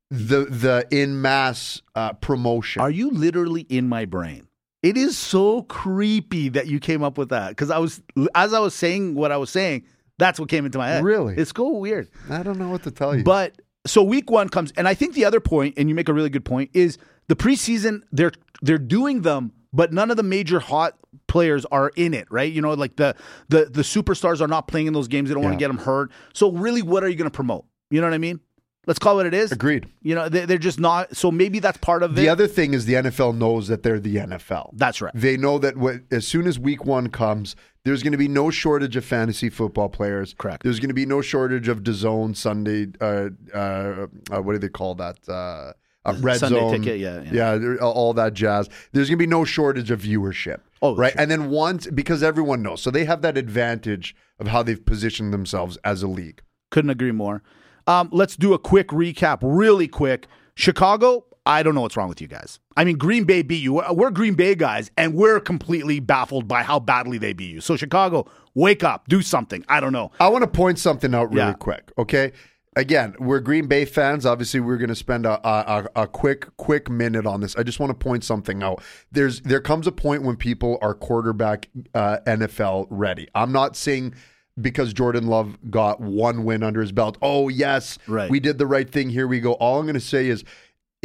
the 0.09 0.45
the 0.45 0.87
in 0.91 1.21
mass 1.21 1.81
uh, 1.93 2.13
promotion. 2.13 2.81
Are 2.81 2.89
you 2.89 3.09
literally 3.11 3.63
in 3.63 3.89
my 3.89 4.05
brain? 4.05 4.47
It 4.81 4.95
is 4.95 5.17
so 5.17 5.63
creepy 5.63 6.47
that 6.49 6.67
you 6.67 6.79
came 6.79 7.03
up 7.03 7.17
with 7.17 7.27
that 7.29 7.49
because 7.49 7.69
I 7.69 7.79
was 7.79 8.01
as 8.33 8.53
I 8.53 8.59
was 8.59 8.73
saying 8.73 9.15
what 9.15 9.33
I 9.33 9.37
was 9.37 9.49
saying. 9.49 9.83
That's 10.19 10.39
what 10.39 10.47
came 10.47 10.65
into 10.65 10.77
my 10.77 10.87
head. 10.87 11.03
Really? 11.03 11.35
It's 11.35 11.51
so 11.53 11.69
weird. 11.71 12.07
I 12.29 12.43
don't 12.43 12.57
know 12.57 12.69
what 12.69 12.83
to 12.83 12.91
tell 12.91 13.13
you. 13.13 13.25
But 13.25 13.61
so 13.85 14.03
week 14.03 14.29
one 14.31 14.49
comes, 14.49 14.71
and 14.77 14.87
I 14.87 14.93
think 14.93 15.13
the 15.15 15.25
other 15.25 15.39
point, 15.39 15.75
and 15.77 15.89
you 15.89 15.95
make 15.95 16.09
a 16.09 16.13
really 16.13 16.29
good 16.29 16.45
point, 16.45 16.71
is 16.73 16.97
the 17.27 17.35
preseason. 17.35 18.01
They're 18.11 18.31
they're 18.61 18.77
doing 18.77 19.21
them, 19.21 19.51
but 19.73 19.93
none 19.93 20.11
of 20.11 20.17
the 20.17 20.23
major 20.23 20.59
hot 20.59 20.97
players 21.27 21.65
are 21.65 21.91
in 21.95 22.13
it, 22.13 22.27
right? 22.31 22.51
You 22.51 22.61
know, 22.61 22.73
like 22.73 22.95
the 22.95 23.15
the 23.49 23.65
the 23.65 23.81
superstars 23.81 24.41
are 24.41 24.47
not 24.47 24.67
playing 24.67 24.87
in 24.87 24.93
those 24.93 25.07
games. 25.07 25.29
They 25.29 25.33
don't 25.35 25.43
want 25.43 25.53
to 25.53 25.59
get 25.59 25.67
them 25.67 25.77
hurt. 25.77 26.11
So 26.33 26.51
really, 26.51 26.81
what 26.81 27.03
are 27.03 27.09
you 27.09 27.15
going 27.15 27.29
to 27.29 27.35
promote? 27.35 27.65
You 27.89 28.01
know 28.01 28.07
what 28.07 28.13
I 28.13 28.19
mean? 28.19 28.39
Let's 28.87 28.99
call 28.99 29.13
it 29.13 29.15
what 29.17 29.25
it 29.25 29.33
is. 29.33 29.51
Agreed. 29.51 29.87
You 30.03 30.13
know, 30.13 30.29
they, 30.29 30.45
they're 30.45 30.59
just 30.59 30.79
not. 30.79 31.15
So 31.15 31.31
maybe 31.31 31.57
that's 31.57 31.77
part 31.79 32.03
of 32.03 32.13
The 32.15 32.25
it. 32.27 32.29
other 32.29 32.45
thing 32.47 32.75
is 32.75 32.85
the 32.85 32.93
NFL 32.93 33.35
knows 33.35 33.67
that 33.67 33.81
they're 33.81 33.99
the 33.99 34.17
NFL. 34.17 34.69
that's 34.73 35.01
right. 35.01 35.11
They 35.15 35.37
know 35.37 35.57
that 35.57 35.75
what, 35.75 36.01
as 36.11 36.27
soon 36.27 36.45
as 36.45 36.59
week 36.59 36.85
one 36.85 37.09
comes, 37.09 37.55
there's 37.85 38.03
going 38.03 38.11
to 38.11 38.17
be 38.17 38.27
no 38.27 38.49
shortage 38.49 38.95
of 38.95 39.05
fantasy 39.05 39.49
football 39.49 39.89
players. 39.89 40.33
Correct. 40.37 40.63
There's 40.63 40.79
going 40.79 40.89
to 40.89 40.95
be 40.95 41.05
no 41.05 41.21
shortage 41.21 41.67
of 41.67 41.83
DAZN 41.83 42.35
Sunday. 42.35 42.87
Uh, 42.99 43.29
uh, 43.55 44.07
uh, 44.31 44.41
what 44.41 44.53
do 44.53 44.57
they 44.57 44.69
call 44.69 44.95
that? 44.95 45.17
Uh, 45.29 45.71
uh, 46.03 46.15
red 46.19 46.39
Sunday 46.39 46.59
zone. 46.59 46.71
ticket, 46.71 46.99
yeah, 46.99 47.21
yeah. 47.31 47.55
yeah, 47.55 47.77
all 47.77 48.13
that 48.13 48.33
jazz. 48.33 48.69
There's 48.91 49.07
going 49.07 49.17
to 49.17 49.23
be 49.23 49.27
no 49.27 49.45
shortage 49.45 49.91
of 49.91 50.01
viewership. 50.01 50.59
Oh, 50.81 50.95
right. 50.95 51.13
sure. 51.13 51.21
And 51.21 51.31
then 51.31 51.49
once 51.49 51.87
because 51.87 52.21
everyone 52.21 52.61
knows, 52.61 52.81
so 52.81 52.91
they 52.91 53.05
have 53.05 53.21
that 53.21 53.37
advantage 53.37 54.15
of 54.39 54.47
how 54.47 54.61
they've 54.61 54.83
positioned 54.83 55.33
themselves 55.33 55.77
as 55.83 56.03
a 56.03 56.07
league. 56.07 56.41
Couldn't 56.69 56.91
agree 56.91 57.11
more. 57.11 57.41
Um, 57.87 58.09
let's 58.11 58.35
do 58.35 58.53
a 58.53 58.59
quick 58.59 58.89
recap, 58.89 59.39
really 59.41 59.87
quick. 59.87 60.27
Chicago, 60.55 61.25
I 61.45 61.61
don't 61.63 61.75
know 61.75 61.81
what's 61.81 61.95
wrong 61.95 62.09
with 62.09 62.21
you 62.21 62.27
guys. 62.27 62.59
I 62.75 62.83
mean, 62.83 62.97
Green 62.97 63.23
Bay 63.23 63.41
beat 63.43 63.61
you. 63.63 63.81
We're 63.91 64.09
Green 64.09 64.33
Bay 64.33 64.55
guys, 64.55 64.89
and 64.97 65.13
we're 65.13 65.39
completely 65.39 65.99
baffled 65.99 66.47
by 66.47 66.63
how 66.63 66.79
badly 66.79 67.17
they 67.19 67.33
beat 67.33 67.51
you. 67.51 67.61
So, 67.61 67.75
Chicago, 67.77 68.27
wake 68.55 68.83
up, 68.83 69.07
do 69.07 69.21
something. 69.21 69.63
I 69.69 69.79
don't 69.79 69.93
know. 69.93 70.11
I 70.19 70.27
want 70.29 70.43
to 70.43 70.49
point 70.49 70.79
something 70.79 71.13
out 71.13 71.29
really 71.29 71.47
Yeah. 71.49 71.53
quick. 71.53 71.91
Okay. 71.97 72.31
Again, 72.77 73.15
we're 73.19 73.39
Green 73.39 73.67
Bay 73.67 73.85
fans. 73.85 74.25
Obviously, 74.25 74.59
we're 74.59 74.75
going 74.77 74.89
to 74.89 74.95
spend 74.95 75.25
a, 75.25 75.39
a, 75.47 75.87
a 75.95 76.01
a 76.03 76.07
quick 76.07 76.47
quick 76.57 76.89
minute 76.89 77.25
on 77.25 77.39
this. 77.39 77.55
I 77.55 77.63
just 77.63 77.79
want 77.79 77.91
to 77.91 77.93
point 77.93 78.25
something 78.25 78.61
out. 78.63 78.81
There's 79.13 79.39
there 79.41 79.61
comes 79.61 79.87
a 79.87 79.93
point 79.93 80.23
when 80.23 80.35
people 80.35 80.77
are 80.81 80.93
quarterback 80.93 81.69
uh, 81.93 82.17
NFL 82.27 82.87
ready. 82.89 83.29
I'm 83.33 83.53
not 83.53 83.77
saying 83.77 84.13
because 84.59 84.91
Jordan 84.91 85.27
Love 85.27 85.57
got 85.69 86.01
one 86.01 86.43
win 86.43 86.63
under 86.63 86.81
his 86.81 86.91
belt. 86.91 87.17
Oh 87.21 87.47
yes, 87.47 87.97
Right. 88.07 88.29
we 88.29 88.41
did 88.41 88.57
the 88.57 88.67
right 88.67 88.89
thing. 88.89 89.09
Here 89.09 89.27
we 89.27 89.39
go. 89.39 89.53
All 89.53 89.79
I'm 89.79 89.85
going 89.85 89.93
to 89.93 89.99
say 90.01 90.27
is, 90.27 90.43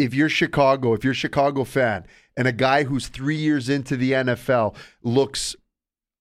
if 0.05 0.15
you're 0.15 0.29
Chicago, 0.29 0.95
if 0.95 1.05
you're 1.05 1.13
a 1.13 1.17
Chicago 1.17 1.65
fan, 1.65 2.07
and 2.37 2.49
a 2.49 2.53
guy 2.53 2.85
who's 2.85 3.09
three 3.09 3.37
years 3.37 3.69
into 3.69 3.97
the 3.97 4.13
NFL 4.13 4.75
looks 5.03 5.57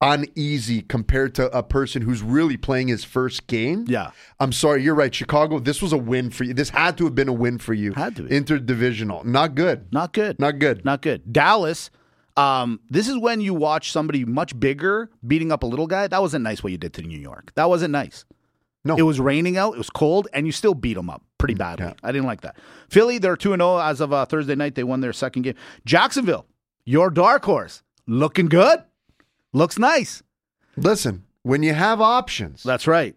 uneasy 0.02 0.82
compared 0.82 1.36
to 1.36 1.46
a 1.58 1.62
person 1.62 2.02
who's 2.02 2.22
really 2.22 2.58
playing 2.58 2.88
his 2.88 3.04
first 3.04 3.48
game. 3.48 3.86
Yeah. 3.88 4.12
I'm 4.40 4.52
sorry, 4.52 4.84
you're 4.84 4.96
right. 4.96 5.14
Chicago, 5.14 5.60
this 5.60 5.82
was 5.82 5.92
a 5.92 5.98
win 5.98 6.30
for 6.30 6.46
you. 6.46 6.54
This 6.54 6.70
had 6.70 6.98
to 7.00 7.06
have 7.06 7.16
been 7.16 7.28
a 7.28 7.34
win 7.34 7.58
for 7.58 7.74
you. 7.74 7.94
Had 7.94 8.16
to 8.18 8.24
be. 8.24 8.30
Interdivisional. 8.30 9.26
Not 9.26 9.56
good. 9.56 9.92
Not 9.92 10.14
good. 10.14 10.40
Not 10.40 10.60
good. 10.60 10.86
Not 10.86 11.02
good. 11.02 11.32
Dallas. 11.32 11.90
Um, 12.38 12.80
this 12.90 13.10
is 13.10 13.18
when 13.18 13.42
you 13.42 13.54
watch 13.54 13.92
somebody 13.92 14.24
much 14.24 14.58
bigger 14.58 15.10
beating 15.28 15.52
up 15.52 15.64
a 15.64 15.66
little 15.66 15.88
guy. 15.88 16.08
That 16.08 16.22
wasn't 16.22 16.44
nice 16.44 16.64
what 16.64 16.72
you 16.72 16.78
did 16.78 16.94
to 16.94 17.02
New 17.02 17.20
York. 17.20 17.52
That 17.56 17.68
wasn't 17.68 17.92
nice. 17.92 18.24
No. 18.86 18.96
It 18.96 19.02
was 19.02 19.20
raining 19.20 19.58
out. 19.58 19.74
It 19.74 19.78
was 19.78 19.90
cold, 19.90 20.30
and 20.32 20.46
you 20.46 20.54
still 20.54 20.74
beat 20.74 20.94
them 20.94 21.10
up 21.10 21.24
pretty 21.40 21.56
badly. 21.56 21.86
yeah. 21.88 21.94
I 22.04 22.12
didn't 22.12 22.28
like 22.28 22.42
that. 22.42 22.58
Philly, 22.90 23.18
they're 23.18 23.36
2 23.36 23.50
0 23.56 23.78
as 23.80 24.00
of 24.02 24.14
uh, 24.14 24.26
Thursday 24.26 24.54
night. 24.56 24.76
They 24.76 24.84
won 24.84 25.00
their 25.02 25.14
second 25.14 25.42
game. 25.42 25.56
Jacksonville, 25.86 26.46
your 26.86 27.10
dark 27.10 27.44
horse, 27.46 27.82
looking 28.06 28.46
good. 28.46 28.84
Looks 29.54 29.80
nice. 29.80 30.22
Listen, 30.78 31.24
when 31.42 31.64
you 31.64 31.74
have 31.74 32.00
options, 32.02 32.62
That's 32.62 32.86
right. 32.86 33.16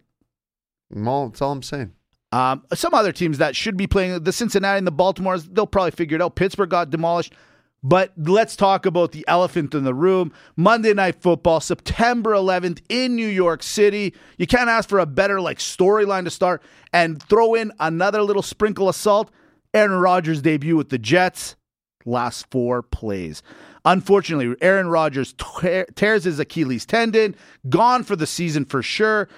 all, 1.07 1.29
that's 1.29 1.43
all 1.43 1.53
I'm 1.53 1.63
saying. 1.63 1.93
Um, 2.33 2.65
some 2.73 2.95
other 2.95 3.13
teams 3.13 3.37
that 3.39 3.55
should 3.55 3.77
be 3.77 3.87
playing 3.87 4.25
the 4.25 4.33
Cincinnati 4.33 4.79
and 4.79 4.87
the 4.87 4.93
Baltimores, 4.93 5.47
they'll 5.53 5.67
probably 5.67 5.91
figure 5.91 6.17
it 6.17 6.23
out. 6.23 6.35
Pittsburgh 6.35 6.71
got 6.71 6.89
demolished. 6.89 7.35
But 7.83 8.13
let's 8.17 8.55
talk 8.55 8.87
about 8.87 9.11
the 9.11 9.25
elephant 9.27 9.75
in 9.75 9.83
the 9.83 9.95
room. 9.95 10.33
Monday 10.57 10.95
Night 10.95 11.21
Football, 11.21 11.61
September 11.61 12.33
11th 12.33 12.81
in 12.89 13.17
New 13.17 13.27
York 13.27 13.63
City. 13.63 14.15
You 14.39 14.47
can't 14.47 14.71
ask 14.71 14.89
for 14.89 15.01
a 15.01 15.07
better 15.07 15.41
like 15.41 15.59
storyline 15.59 16.25
to 16.25 16.31
start 16.31 16.63
and 16.93 17.21
throw 17.25 17.55
in 17.55 17.73
another 17.81 18.23
little 18.23 18.43
sprinkle 18.43 18.89
of 18.89 18.95
salt. 18.95 19.31
Aaron 19.75 19.99
Rodgers 19.99 20.43
debut 20.43 20.77
with 20.77 20.91
the 20.91 20.99
Jets. 20.99 21.57
Last 22.05 22.49
four 22.51 22.83
plays. 22.83 23.43
Unfortunately, 23.85 24.55
Aaron 24.61 24.89
Rodgers 24.89 25.35
tear- 25.35 25.87
tears 25.97 26.25
his 26.25 26.39
Achilles 26.39 26.87
tendon, 26.87 27.35
gone 27.69 28.05
for 28.05 28.15
the 28.15 28.27
season 28.27 28.65
for 28.65 28.83
sure. 28.83 29.29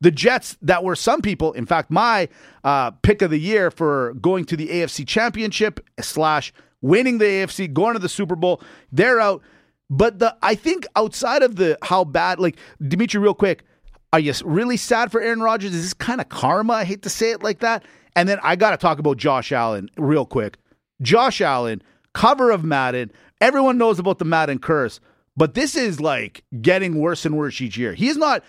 The 0.00 0.10
Jets, 0.10 0.56
that 0.62 0.82
were 0.82 0.96
some 0.96 1.22
people, 1.22 1.52
in 1.52 1.66
fact, 1.66 1.88
my 1.88 2.28
uh, 2.64 2.90
pick 2.90 3.22
of 3.22 3.30
the 3.30 3.38
year 3.38 3.70
for 3.70 4.14
going 4.14 4.44
to 4.46 4.56
the 4.56 4.68
AFC 4.68 5.06
Championship 5.06 5.78
slash 6.00 6.52
winning 6.82 7.18
the 7.18 7.24
AFC, 7.24 7.72
going 7.72 7.94
to 7.94 7.98
the 7.98 8.08
Super 8.08 8.36
Bowl, 8.36 8.60
they're 8.90 9.20
out. 9.20 9.42
But 9.88 10.18
the 10.18 10.36
I 10.42 10.54
think 10.54 10.86
outside 10.96 11.42
of 11.42 11.56
the 11.56 11.78
how 11.82 12.04
bad, 12.04 12.38
like 12.38 12.56
Dimitri, 12.86 13.20
real 13.20 13.34
quick, 13.34 13.64
are 14.12 14.20
you 14.20 14.34
really 14.44 14.76
sad 14.76 15.10
for 15.10 15.20
Aaron 15.20 15.40
Rodgers? 15.40 15.74
Is 15.74 15.82
this 15.82 15.94
kind 15.94 16.20
of 16.20 16.28
karma? 16.28 16.74
I 16.74 16.84
hate 16.84 17.02
to 17.02 17.10
say 17.10 17.30
it 17.30 17.42
like 17.42 17.60
that. 17.60 17.84
And 18.14 18.28
then 18.28 18.38
I 18.42 18.56
got 18.56 18.72
to 18.72 18.76
talk 18.76 18.98
about 18.98 19.16
Josh 19.16 19.52
Allen 19.52 19.88
real 19.96 20.26
quick. 20.26 20.58
Josh 21.00 21.40
Allen, 21.40 21.82
cover 22.12 22.50
of 22.50 22.64
Madden. 22.64 23.10
Everyone 23.40 23.78
knows 23.78 23.98
about 23.98 24.18
the 24.18 24.24
Madden 24.24 24.58
curse, 24.58 25.00
but 25.36 25.54
this 25.54 25.74
is 25.74 26.00
like 26.00 26.44
getting 26.60 27.00
worse 27.00 27.24
and 27.24 27.36
worse 27.36 27.60
each 27.60 27.76
year. 27.76 27.94
He's 27.94 28.16
not 28.16 28.44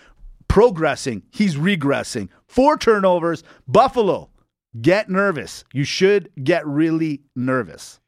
progressing, 0.48 1.24
he's 1.32 1.56
regressing. 1.56 2.30
Four 2.48 2.78
turnovers. 2.78 3.44
Buffalo, 3.68 4.30
get 4.82 5.10
nervous. 5.10 5.64
You 5.74 5.84
should 5.84 6.30
get 6.44 6.68
really 6.68 7.22
nervous. 7.36 8.00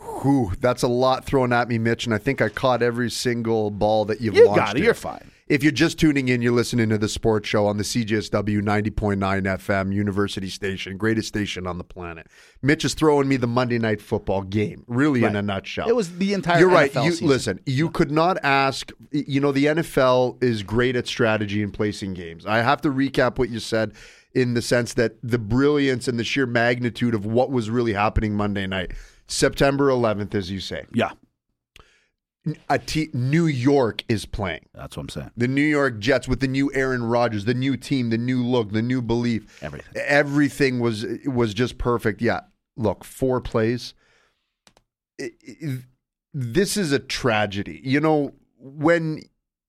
Whew, 0.00 0.52
that's 0.60 0.82
a 0.82 0.88
lot 0.88 1.24
thrown 1.24 1.52
at 1.52 1.68
me, 1.68 1.78
Mitch, 1.78 2.04
and 2.06 2.14
I 2.14 2.18
think 2.18 2.40
I 2.40 2.48
caught 2.48 2.82
every 2.82 3.10
single 3.10 3.70
ball 3.70 4.04
that 4.06 4.20
you've 4.20 4.34
You 4.34 4.46
launched. 4.46 4.58
got 4.58 4.76
it. 4.76 4.82
You're 4.82 4.94
fine. 4.94 5.30
If 5.48 5.62
you're 5.62 5.72
just 5.72 5.98
tuning 5.98 6.28
in, 6.28 6.42
you're 6.42 6.52
listening 6.52 6.90
to 6.90 6.98
the 6.98 7.08
sports 7.08 7.48
show 7.48 7.66
on 7.66 7.78
the 7.78 7.82
CJSW 7.82 8.60
90.9 8.60 9.16
FM 9.16 9.94
University 9.94 10.50
Station, 10.50 10.98
greatest 10.98 11.28
station 11.28 11.66
on 11.66 11.78
the 11.78 11.84
planet. 11.84 12.26
Mitch 12.60 12.84
is 12.84 12.92
throwing 12.92 13.28
me 13.28 13.38
the 13.38 13.46
Monday 13.46 13.78
night 13.78 14.02
football 14.02 14.42
game, 14.42 14.84
really 14.88 15.24
in 15.24 15.34
a 15.36 15.40
nutshell. 15.40 15.88
It 15.88 15.96
was 15.96 16.18
the 16.18 16.34
entire 16.34 16.58
You're 16.60 16.68
right. 16.68 16.92
NFL 16.92 17.04
You 17.06 17.10
season. 17.12 17.28
listen. 17.28 17.60
You 17.64 17.88
could 17.88 18.10
not 18.10 18.36
ask. 18.42 18.92
You 19.10 19.40
know, 19.40 19.52
the 19.52 19.66
NFL 19.66 20.42
is 20.44 20.62
great 20.62 20.96
at 20.96 21.06
strategy 21.06 21.62
and 21.62 21.72
placing 21.72 22.12
games. 22.12 22.44
I 22.44 22.58
have 22.58 22.82
to 22.82 22.90
recap 22.90 23.38
what 23.38 23.48
you 23.48 23.58
said 23.58 23.94
in 24.34 24.52
the 24.52 24.60
sense 24.62 24.92
that 24.94 25.14
the 25.22 25.38
brilliance 25.38 26.08
and 26.08 26.18
the 26.18 26.24
sheer 26.24 26.44
magnitude 26.44 27.14
of 27.14 27.24
what 27.24 27.50
was 27.50 27.70
really 27.70 27.94
happening 27.94 28.34
Monday 28.34 28.66
night, 28.66 28.92
September 29.28 29.88
11th, 29.88 30.34
as 30.34 30.50
you 30.50 30.58
say. 30.60 30.86
Yeah, 30.94 31.10
A 32.70 32.78
te- 32.78 33.10
New 33.12 33.46
York 33.46 34.04
is 34.08 34.24
playing. 34.24 34.64
that's 34.74 34.96
what 34.96 35.02
I'm 35.04 35.08
saying. 35.10 35.30
The 35.36 35.48
New 35.48 35.60
York 35.62 35.98
Jets 35.98 36.26
with 36.26 36.40
the 36.40 36.48
new 36.48 36.72
Aaron 36.74 37.04
Rodgers, 37.04 37.44
the 37.44 37.54
new 37.54 37.76
team, 37.76 38.08
the 38.10 38.18
new 38.18 38.42
look, 38.44 38.72
the 38.72 38.82
new 38.82 39.02
belief. 39.02 39.62
Everything. 39.62 39.92
Everything 39.96 40.80
was 40.80 41.04
was 41.26 41.52
just 41.54 41.76
perfect. 41.78 42.22
Yeah. 42.22 42.40
Look, 42.76 43.04
four 43.04 43.40
plays. 43.40 43.92
It- 45.18 45.34
it- 45.40 45.84
this 46.32 46.76
is 46.76 46.92
a 46.92 46.98
tragedy. 46.98 47.80
You 47.84 48.00
know, 48.00 48.34
when 48.58 49.22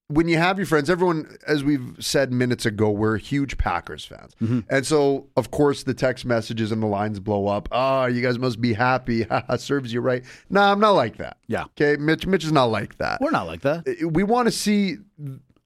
when 0.10 0.28
you 0.28 0.38
have 0.38 0.58
your 0.58 0.66
friends, 0.66 0.90
everyone, 0.90 1.38
as 1.48 1.64
we've 1.64 1.96
said 2.00 2.34
minutes 2.34 2.66
ago, 2.66 2.90
we're 2.90 3.18
huge 3.18 3.60
Packers 3.60 4.04
fans. 4.04 4.36
Mm-hmm. 4.42 4.62
And 4.68 4.86
so, 4.86 5.28
of 5.38 5.52
course, 5.52 5.84
the 5.84 5.94
text 5.94 6.26
messages 6.26 6.72
and 6.72 6.82
the 6.82 6.88
lines 6.88 7.20
blow 7.20 7.48
up. 7.48 7.70
Oh, 7.72 8.08
you 8.08 8.22
guys 8.24 8.40
must 8.40 8.60
be 8.60 8.74
happy. 8.74 9.28
Serves 9.58 9.94
you 9.94 10.02
right. 10.02 10.24
No, 10.50 10.62
I'm 10.62 10.80
not 10.80 10.92
like 10.92 11.18
that. 11.18 11.38
Yeah. 11.48 11.66
Okay. 11.66 11.96
Mitch, 11.98 12.26
Mitch 12.26 12.44
is 12.44 12.52
not 12.52 12.66
like 12.66 12.98
that 12.98 13.22
We're 13.22 13.30
not 13.30 13.46
like 13.46 13.62
that. 13.62 13.88
Uh, 13.88 14.08
we 14.10 14.24
want 14.24 14.48
to 14.48 14.52
see 14.52 14.98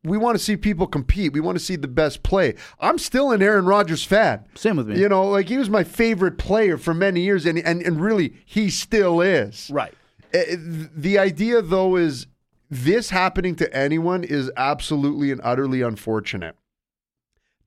we 0.03 0.17
want 0.17 0.37
to 0.37 0.43
see 0.43 0.57
people 0.57 0.87
compete. 0.87 1.31
We 1.31 1.39
want 1.39 1.57
to 1.57 1.63
see 1.63 1.77
the 1.77 1.87
best 1.87 2.23
play. 2.23 2.55
I'm 2.81 2.97
still 2.97 3.31
an 3.31 3.41
Aaron 3.41 3.65
Rodgers 3.65 4.03
fan. 4.03 4.43
Same 4.55 4.75
with 4.75 4.89
me. 4.89 4.99
You 4.99 5.07
know, 5.07 5.23
like 5.29 5.47
he 5.47 5.57
was 5.57 5.69
my 5.69 5.85
favorite 5.85 6.37
player 6.37 6.77
for 6.77 6.93
many 6.93 7.21
years, 7.21 7.45
and 7.45 7.57
and, 7.59 7.81
and 7.81 8.01
really 8.01 8.33
he 8.45 8.69
still 8.69 9.21
is. 9.21 9.69
Right. 9.71 9.93
Uh, 10.33 10.39
The 10.57 11.17
idea, 11.17 11.61
though, 11.61 11.95
is 11.95 12.27
this 12.73 13.09
happening 13.11 13.55
to 13.57 13.73
anyone 13.75 14.23
is 14.23 14.51
absolutely 14.57 15.31
and 15.31 15.41
utterly 15.43 15.81
unfortunate. 15.81 16.55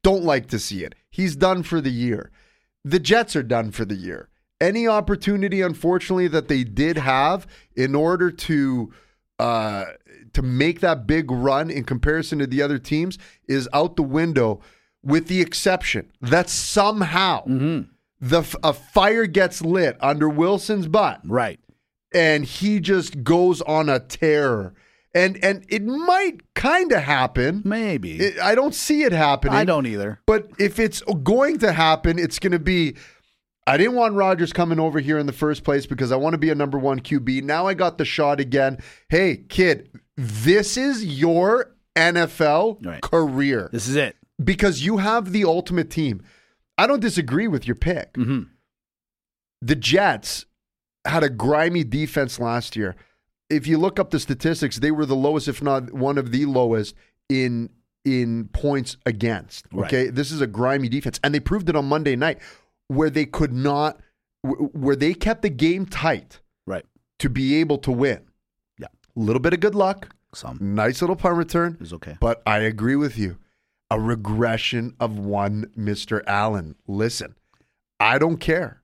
Don't 0.03 0.25
like 0.25 0.47
to 0.49 0.59
see 0.59 0.85
it. 0.85 0.95
He's 1.11 1.37
done 1.37 1.63
for 1.63 1.81
the 1.81 1.91
year. 1.91 2.31
The 2.85 2.99
Jets 3.01 3.35
are 3.35 3.43
done 3.43 3.73
for 3.73 3.85
the 3.85 3.95
year. 3.97 4.29
Any 4.61 4.87
opportunity, 4.87 5.61
unfortunately, 5.61 6.29
that 6.29 6.49
they 6.49 6.65
did 6.65 6.97
have 6.99 7.47
in 7.75 7.95
order 7.95 8.31
to 8.31 8.93
uh, 9.39 9.85
to 10.33 10.41
make 10.43 10.81
that 10.81 11.07
big 11.07 11.31
run 11.31 11.69
in 11.71 11.85
comparison 11.85 12.39
to 12.39 12.47
the 12.47 12.63
other 12.63 12.79
teams 12.79 13.19
is 13.49 13.69
out 13.75 13.97
the 13.97 14.03
window, 14.03 14.61
with 15.03 15.27
the 15.29 15.41
exception 15.43 16.11
that 16.23 16.49
somehow 16.49 17.45
the 18.19 18.39
f- 18.41 18.57
a 18.63 18.73
fire 18.73 19.27
gets 19.27 19.61
lit 19.61 19.97
under 20.01 20.27
Wilson's 20.29 20.87
butt 20.89 21.21
Right. 21.25 21.61
and 22.15 22.45
he 22.47 22.81
just 22.81 23.23
goes 23.25 23.61
on 23.63 23.91
a 23.91 24.01
tear. 24.01 24.73
And 25.17 25.43
and 25.43 25.65
it 25.69 25.83
might 25.85 26.43
kind 26.55 26.93
of 26.93 27.03
happen. 27.03 27.63
Maybe. 27.65 28.19
It- 28.19 28.39
I 28.39 28.55
don't 28.55 28.75
see 28.75 29.03
it 29.03 29.13
happening. 29.13 29.55
I 29.55 29.65
don't 29.65 29.87
either. 29.87 30.21
But 30.27 30.51
if 30.59 30.79
it's 30.79 31.01
going 31.23 31.59
to 31.61 31.73
happen, 31.73 32.19
it's 32.19 32.39
going 32.39 32.53
to 32.53 32.59
be. 32.59 32.97
I 33.67 33.77
didn't 33.77 33.95
want 33.95 34.15
Rodgers 34.15 34.53
coming 34.53 34.79
over 34.79 35.01
here 35.01 35.19
in 35.19 35.27
the 35.27 35.33
first 35.33 35.65
place 35.65 35.87
because 35.87 36.13
I 36.13 36.17
want 36.17 36.35
to 36.35 36.39
be 36.39 36.51
a 36.51 36.55
number 36.55 36.79
one 36.79 37.01
QB. 37.01 37.43
Now 37.43 37.67
I 37.67 37.75
got 37.75 37.99
the 37.99 38.05
shot 38.05 38.39
again. 38.41 38.79
Hey, 39.09 39.39
kid, 39.49 39.91
this 40.17 40.77
is 40.77 41.05
your 41.05 41.75
NFL 41.97 42.85
Right. 42.85 43.01
career 43.03 43.69
This 43.73 43.89
is 43.89 43.97
it. 43.97 44.17
because 44.45 44.83
you 44.85 44.99
have 44.99 45.33
the 45.33 45.45
ultimate 45.45 45.91
team. 45.91 46.23
I 46.79 46.87
don't 46.87 47.01
disagree 47.01 47.49
with 47.49 47.67
your 47.67 47.75
pick. 47.75 48.13
Mm-hmm. 48.13 48.43
The 49.63 49.77
Jets 49.77 50.45
had 51.07 51.25
a 51.25 51.31
grimy 51.31 51.85
defense 51.85 52.39
last 52.39 52.77
year. 52.77 52.95
If 53.49 53.67
you 53.67 53.79
look 53.79 53.99
up 53.99 54.11
the 54.11 54.19
statistics, 54.19 54.79
they 54.79 54.91
were 54.91 55.07
the 55.07 55.17
lowest, 55.17 55.47
if 55.49 55.63
not 55.63 55.93
one 55.93 56.19
of 56.19 56.33
the 56.33 56.47
lowest, 56.47 56.95
in 57.29 57.71
in 58.05 58.49
points 58.53 58.97
against. 59.07 59.67
Right. 59.73 59.87
Okay, 59.87 60.11
this 60.11 60.31
is 60.31 60.41
a 60.41 60.47
grimy 60.47 60.89
defense, 60.89 61.19
and 61.25 61.35
they 61.35 61.41
proved 61.41 61.69
it 61.69 61.75
on 61.77 61.87
Monday 61.87 62.15
night, 62.17 62.39
where 62.89 63.11
they 63.11 63.25
could 63.27 63.53
not, 63.53 63.99
where 64.43 64.95
they 64.97 65.13
kept 65.13 65.43
the 65.43 65.49
game 65.51 65.87
tight 65.87 66.41
Right. 66.67 66.85
to 67.19 67.29
be 67.29 67.57
able 67.57 67.79
to 67.79 67.91
win. 67.91 68.21
Yeah. 68.79 68.87
A 69.17 69.21
little 69.21 69.41
bit 69.41 69.55
of 69.55 69.61
good 69.61 69.75
luck, 69.75 70.15
Some 70.35 70.59
nice 70.61 71.01
little 71.01 71.17
punt 71.17 71.37
return, 71.37 71.79
is 71.81 71.93
okay. 71.93 72.17
but 72.21 72.43
I 72.47 72.59
agree 72.59 72.95
with 72.97 73.19
you. 73.19 73.39
A 73.91 74.01
regression 74.01 74.95
of 75.01 75.19
one 75.19 75.67
Mr. 75.77 76.23
Allen. 76.29 76.77
Listen, 76.87 77.35
I 77.99 78.19
don't 78.19 78.39
care. 78.39 78.83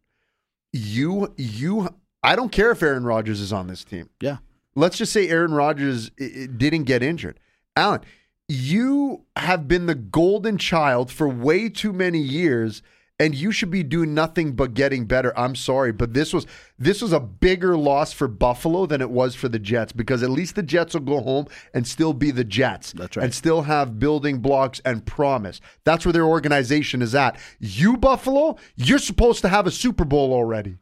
You 0.72 1.32
you 1.36 1.88
I 2.24 2.34
don't 2.36 2.50
care 2.52 2.70
if 2.72 2.82
Aaron 2.82 3.04
Rodgers 3.04 3.40
is 3.40 3.52
on 3.52 3.66
this 3.68 3.84
team. 3.84 4.08
Yeah. 4.20 4.38
Let's 4.74 4.98
just 4.98 5.12
say 5.12 5.28
Aaron 5.28 5.52
Rodgers 5.52 6.10
didn't 6.10 6.84
get 6.84 7.02
injured. 7.02 7.38
Allen, 7.76 8.00
you 8.48 9.24
have 9.36 9.68
been 9.68 9.86
the 9.86 9.94
golden 9.94 10.58
child 10.58 11.10
for 11.10 11.28
way 11.28 11.68
too 11.68 11.92
many 11.92 12.18
years 12.18 12.82
and 13.22 13.36
you 13.36 13.52
should 13.52 13.70
be 13.70 13.84
doing 13.84 14.14
nothing 14.14 14.52
but 14.52 14.74
getting 14.74 15.04
better. 15.04 15.32
I'm 15.38 15.54
sorry, 15.54 15.92
but 15.92 16.12
this 16.12 16.32
was 16.32 16.44
this 16.76 17.00
was 17.00 17.12
a 17.12 17.20
bigger 17.20 17.76
loss 17.76 18.12
for 18.12 18.26
Buffalo 18.26 18.84
than 18.84 19.00
it 19.00 19.10
was 19.10 19.36
for 19.36 19.48
the 19.48 19.60
Jets 19.60 19.92
because 19.92 20.24
at 20.24 20.30
least 20.30 20.56
the 20.56 20.62
Jets 20.62 20.94
will 20.94 21.02
go 21.02 21.20
home 21.20 21.46
and 21.72 21.86
still 21.86 22.14
be 22.14 22.32
the 22.32 22.42
Jets. 22.42 22.92
That's 22.92 23.16
right. 23.16 23.22
And 23.22 23.32
still 23.32 23.62
have 23.62 24.00
building 24.00 24.38
blocks 24.38 24.80
and 24.84 25.06
promise. 25.06 25.60
That's 25.84 26.04
where 26.04 26.12
their 26.12 26.26
organization 26.26 27.00
is 27.00 27.14
at. 27.14 27.38
You 27.60 27.96
Buffalo, 27.96 28.56
you're 28.74 28.98
supposed 28.98 29.42
to 29.42 29.48
have 29.48 29.68
a 29.68 29.70
Super 29.70 30.04
Bowl 30.04 30.32
already. 30.32 30.78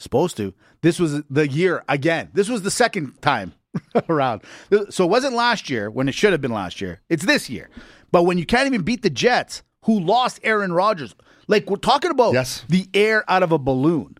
Supposed 0.00 0.36
to. 0.36 0.54
This 0.82 0.98
was 1.00 1.22
the 1.28 1.48
year 1.48 1.84
again. 1.88 2.30
This 2.32 2.48
was 2.48 2.62
the 2.62 2.70
second 2.70 3.20
time 3.20 3.52
around. 4.08 4.42
So 4.90 5.04
it 5.04 5.10
wasn't 5.10 5.34
last 5.34 5.68
year 5.68 5.90
when 5.90 6.08
it 6.08 6.14
should 6.14 6.32
have 6.32 6.40
been 6.40 6.52
last 6.52 6.80
year. 6.80 7.00
It's 7.08 7.24
this 7.24 7.50
year. 7.50 7.68
But 8.12 8.22
when 8.22 8.38
you 8.38 8.46
can't 8.46 8.66
even 8.66 8.82
beat 8.82 9.02
the 9.02 9.10
Jets, 9.10 9.62
who 9.84 9.98
lost 10.00 10.40
Aaron 10.44 10.72
Rodgers, 10.72 11.14
like 11.48 11.68
we're 11.68 11.76
talking 11.76 12.10
about 12.10 12.32
Yes. 12.32 12.64
the 12.68 12.88
air 12.94 13.24
out 13.28 13.42
of 13.42 13.52
a 13.52 13.58
balloon. 13.58 14.16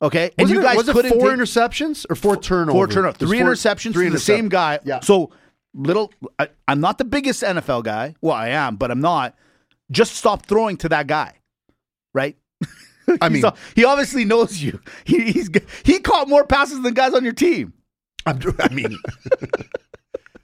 Okay, 0.00 0.30
and 0.38 0.44
Wasn't 0.46 0.54
you 0.54 0.60
it- 0.60 0.62
guys 0.62 0.76
was 0.76 0.88
it 0.88 0.92
couldn't 0.92 1.10
four 1.18 1.30
take- 1.30 1.38
interceptions 1.40 2.06
or 2.08 2.14
four 2.14 2.36
turnovers? 2.36 2.72
Four 2.74 2.86
turnovers, 2.86 3.18
three 3.18 3.40
four- 3.40 3.48
interceptions 3.52 3.92
three 3.92 4.06
to 4.06 4.12
the 4.12 4.18
same 4.20 4.48
guy. 4.48 4.78
Yeah. 4.84 5.00
So 5.00 5.30
little, 5.74 6.12
I, 6.38 6.48
I'm 6.68 6.80
not 6.80 6.98
the 6.98 7.04
biggest 7.04 7.42
NFL 7.42 7.82
guy. 7.84 8.14
Well, 8.22 8.34
I 8.34 8.48
am, 8.50 8.76
but 8.76 8.90
I'm 8.92 9.00
not. 9.00 9.34
Just 9.90 10.14
stop 10.14 10.46
throwing 10.46 10.76
to 10.78 10.88
that 10.90 11.06
guy, 11.08 11.34
right? 12.14 12.36
I 13.20 13.28
mean, 13.28 13.44
he 13.74 13.84
obviously 13.84 14.24
knows 14.24 14.62
you. 14.62 14.80
He, 15.04 15.32
he's 15.32 15.50
he 15.84 16.00
caught 16.00 16.28
more 16.28 16.44
passes 16.44 16.82
than 16.82 16.94
guys 16.94 17.14
on 17.14 17.24
your 17.24 17.32
team. 17.32 17.72
I'm, 18.26 18.40
I 18.58 18.68
mean, 18.68 18.98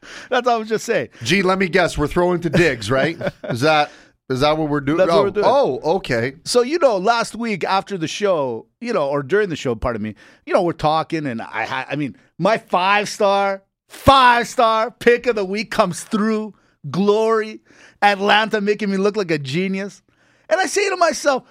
That's 0.30 0.46
all 0.46 0.56
I 0.56 0.58
was 0.58 0.68
just 0.68 0.84
saying. 0.84 1.10
gee, 1.22 1.42
let 1.42 1.58
me 1.58 1.68
guess. 1.68 1.96
We're 1.96 2.06
throwing 2.06 2.40
to 2.42 2.50
Diggs, 2.50 2.90
right? 2.90 3.18
Is 3.44 3.60
that 3.62 3.90
is 4.30 4.40
that 4.40 4.56
what 4.56 4.68
we're 4.68 4.80
doing? 4.80 4.98
That's 4.98 5.10
oh, 5.10 5.24
what 5.24 5.34
we're 5.34 5.42
oh, 5.44 5.66
doing. 5.66 5.80
oh, 5.84 5.96
okay. 5.96 6.34
So 6.44 6.62
you 6.62 6.78
know, 6.78 6.96
last 6.96 7.34
week 7.34 7.64
after 7.64 7.98
the 7.98 8.08
show, 8.08 8.66
you 8.80 8.92
know, 8.92 9.08
or 9.08 9.22
during 9.22 9.48
the 9.48 9.56
show, 9.56 9.74
pardon 9.74 10.02
me, 10.02 10.14
you 10.46 10.52
know, 10.52 10.62
we're 10.62 10.72
talking, 10.72 11.26
and 11.26 11.42
I, 11.42 11.64
ha- 11.66 11.86
I 11.88 11.96
mean, 11.96 12.16
my 12.38 12.58
five 12.58 13.08
star, 13.08 13.62
five 13.88 14.48
star 14.48 14.90
pick 14.90 15.26
of 15.26 15.36
the 15.36 15.44
week 15.44 15.70
comes 15.70 16.04
through. 16.04 16.54
Glory, 16.90 17.62
Atlanta 18.02 18.60
making 18.60 18.90
me 18.90 18.98
look 18.98 19.16
like 19.16 19.30
a 19.30 19.38
genius, 19.38 20.02
and 20.50 20.60
I 20.60 20.66
say 20.66 20.88
to 20.90 20.96
myself, 20.96 21.44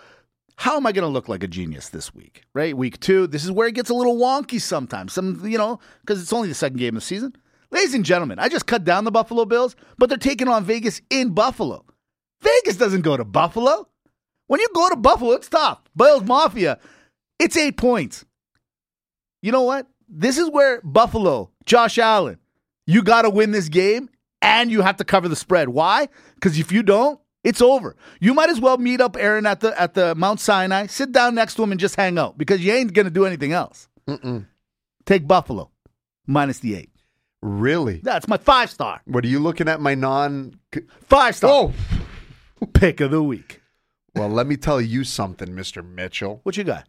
how 0.56 0.78
am 0.78 0.86
I 0.86 0.92
going 0.92 1.04
to 1.04 1.12
look 1.12 1.28
like 1.28 1.44
a 1.44 1.48
genius 1.48 1.89
this 1.89 2.13
week? 2.13 2.44
Right, 2.54 2.76
week 2.78 3.00
two. 3.00 3.28
This 3.28 3.44
is 3.44 3.52
where 3.52 3.68
it 3.68 3.76
gets 3.76 3.89
a 3.89 3.94
little 3.94 4.18
wonky 4.18 4.62
sometimes. 4.62 5.13
Some, 5.13 5.46
you 5.46 5.58
know, 5.58 5.80
because 6.02 6.22
it's 6.22 6.34
only 6.34 6.48
the 6.48 6.54
second 6.54 6.78
game 6.78 6.96
of 6.96 7.02
the 7.02 7.06
season. 7.06 7.36
Ladies 7.72 7.96
and 7.96 8.06
gentlemen, 8.06 8.38
I 8.38 8.50
just 8.50 8.68
cut 8.68 8.84
down 8.84 9.04
the 9.04 9.12
Buffalo 9.12 9.46
Bills, 9.46 9.76
but 9.98 10.08
they're 10.10 10.18
taking 10.18 10.48
on 10.48 10.63
Vegas 10.63 11.02
in 11.10 11.32
Buffalo. 11.32 11.86
Vegas 12.42 12.78
doesn't 12.78 13.02
go 13.02 13.18
to 13.18 13.26
Buffalo. 13.26 13.88
When 14.48 14.60
you 14.60 14.68
go 14.76 14.89
to 14.89 14.96
Buffalo, 14.96 15.32
it's 15.32 15.50
tough. 15.50 15.80
Bills 15.96 16.24
Mafia, 16.24 16.78
it's 17.39 17.58
eight 17.58 17.78
points. 17.78 18.26
You 19.42 19.52
know 19.52 19.63
what? 19.63 19.88
This 20.08 20.38
is 20.38 20.50
where 20.52 20.82
Buffalo, 20.84 21.50
Josh 21.66 21.98
Allen, 21.98 22.38
you 22.86 23.02
got 23.02 23.24
to 23.24 23.30
win 23.30 23.52
this 23.52 23.70
game 23.70 24.10
and 24.42 24.70
you 24.70 24.82
have 24.82 24.98
to 24.98 25.04
cover 25.04 25.28
the 25.28 25.36
spread. 25.36 25.70
Why? 25.70 26.10
Because 26.36 26.60
if 26.60 26.72
you 26.72 26.84
don't, 26.84 27.20
it's 27.43 27.62
over. 27.62 27.95
You 28.19 28.34
might 28.34 28.49
as 28.49 28.60
well 28.60 28.77
meet 28.77 29.01
up 29.01 29.17
Aaron 29.17 29.45
at 29.45 29.60
the 29.60 29.79
at 29.79 29.93
the 29.93 30.15
Mount 30.15 30.39
Sinai, 30.39 30.88
sit 30.88 31.12
down 31.12 31.36
next 31.36 31.56
to 31.56 31.63
him, 31.63 31.71
and 31.71 31.79
just 31.79 31.95
hang 31.95 32.17
out 32.17 32.38
because 32.38 32.63
you 32.63 32.71
ain't 32.73 32.93
gonna 32.93 33.10
do 33.10 33.25
anything 33.25 33.51
else. 33.53 33.88
Mm-mm. 34.08 34.45
Take 35.06 35.27
Buffalo 35.27 35.69
minus 36.27 36.60
the 36.60 36.75
eight. 36.75 36.89
Really? 37.41 37.99
That's 38.03 38.27
my 38.27 38.38
five 38.38 38.69
star. 38.71 39.01
What 39.06 39.25
are 39.25 39.27
you 39.27 39.39
looking 39.39 39.67
at? 39.67 39.82
My 39.82 39.95
non. 39.95 40.58
Five 41.01 41.36
star 41.36 41.51
Oh, 41.51 41.73
pick 42.73 43.01
of 43.01 43.12
the 43.12 43.21
week. 43.21 43.62
well, 44.15 44.29
let 44.29 44.47
me 44.47 44.56
tell 44.58 44.79
you 44.79 45.03
something, 45.03 45.53
Mister 45.53 45.84
Mitchell. 45.84 46.39
What 46.43 46.56
you 46.58 46.63
got? 46.63 46.88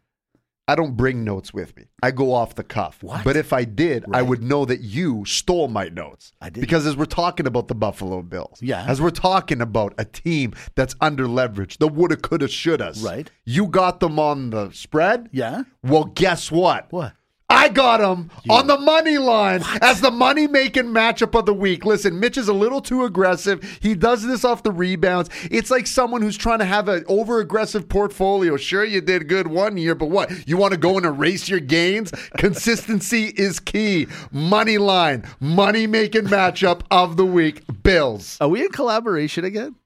I 0.66 0.74
don't 0.76 0.96
bring 0.96 1.24
notes 1.24 1.52
with 1.52 1.76
me. 1.76 1.84
I 2.02 2.10
go 2.10 2.32
off 2.32 2.54
the 2.54 2.64
cuff. 2.64 3.02
What? 3.02 3.22
But 3.22 3.36
if 3.36 3.52
I 3.52 3.64
did, 3.64 4.04
I 4.14 4.22
would 4.22 4.42
know 4.42 4.64
that 4.64 4.80
you 4.80 5.24
stole 5.26 5.68
my 5.68 5.90
notes. 5.90 6.32
I 6.40 6.48
did. 6.48 6.62
Because 6.62 6.86
as 6.86 6.96
we're 6.96 7.04
talking 7.04 7.46
about 7.46 7.68
the 7.68 7.74
Buffalo 7.74 8.22
Bills, 8.22 8.60
Yeah. 8.62 8.84
as 8.88 8.98
we're 8.98 9.10
talking 9.10 9.60
about 9.60 9.92
a 9.98 10.06
team 10.06 10.54
that's 10.74 10.94
under 11.02 11.26
leveraged, 11.26 11.78
the 11.78 11.88
woulda, 11.88 12.16
coulda, 12.16 12.46
shouldas, 12.46 13.04
Right. 13.04 13.30
You 13.44 13.66
got 13.66 14.00
them 14.00 14.18
on 14.18 14.50
the 14.50 14.70
spread. 14.70 15.28
Yeah. 15.32 15.64
Well, 15.82 16.04
guess 16.04 16.50
what? 16.50 16.86
What? 16.90 17.12
I 17.48 17.68
got 17.68 18.00
him 18.00 18.30
on 18.48 18.66
the 18.66 18.78
money 18.78 19.18
line 19.18 19.62
as 19.80 20.00
the 20.00 20.10
money 20.10 20.46
making 20.46 20.86
matchup 20.86 21.38
of 21.38 21.46
the 21.46 21.54
week. 21.54 21.84
Listen, 21.84 22.18
Mitch 22.18 22.36
is 22.36 22.48
a 22.48 22.52
little 22.52 22.80
too 22.80 23.04
aggressive. 23.04 23.78
He 23.80 23.94
does 23.94 24.22
this 24.26 24.44
off 24.44 24.62
the 24.62 24.72
rebounds. 24.72 25.30
It's 25.50 25.70
like 25.70 25.86
someone 25.86 26.22
who's 26.22 26.36
trying 26.36 26.58
to 26.60 26.64
have 26.64 26.88
an 26.88 27.04
over 27.06 27.40
aggressive 27.40 27.88
portfolio. 27.88 28.56
Sure, 28.56 28.84
you 28.84 29.00
did 29.00 29.28
good 29.28 29.46
one 29.46 29.76
year, 29.76 29.94
but 29.94 30.10
what? 30.10 30.30
You 30.48 30.56
want 30.56 30.72
to 30.72 30.78
go 30.78 30.96
and 30.96 31.06
erase 31.06 31.48
your 31.48 31.60
gains? 31.60 32.10
Consistency 32.38 33.32
is 33.36 33.60
key. 33.60 34.06
Money 34.30 34.78
line, 34.78 35.24
money 35.40 35.86
making 35.86 36.24
matchup 36.24 36.82
of 36.90 37.16
the 37.16 37.26
week. 37.26 37.62
Bills. 37.82 38.38
Are 38.40 38.48
we 38.48 38.62
in 38.62 38.70
collaboration 38.70 39.44
again? 39.44 39.76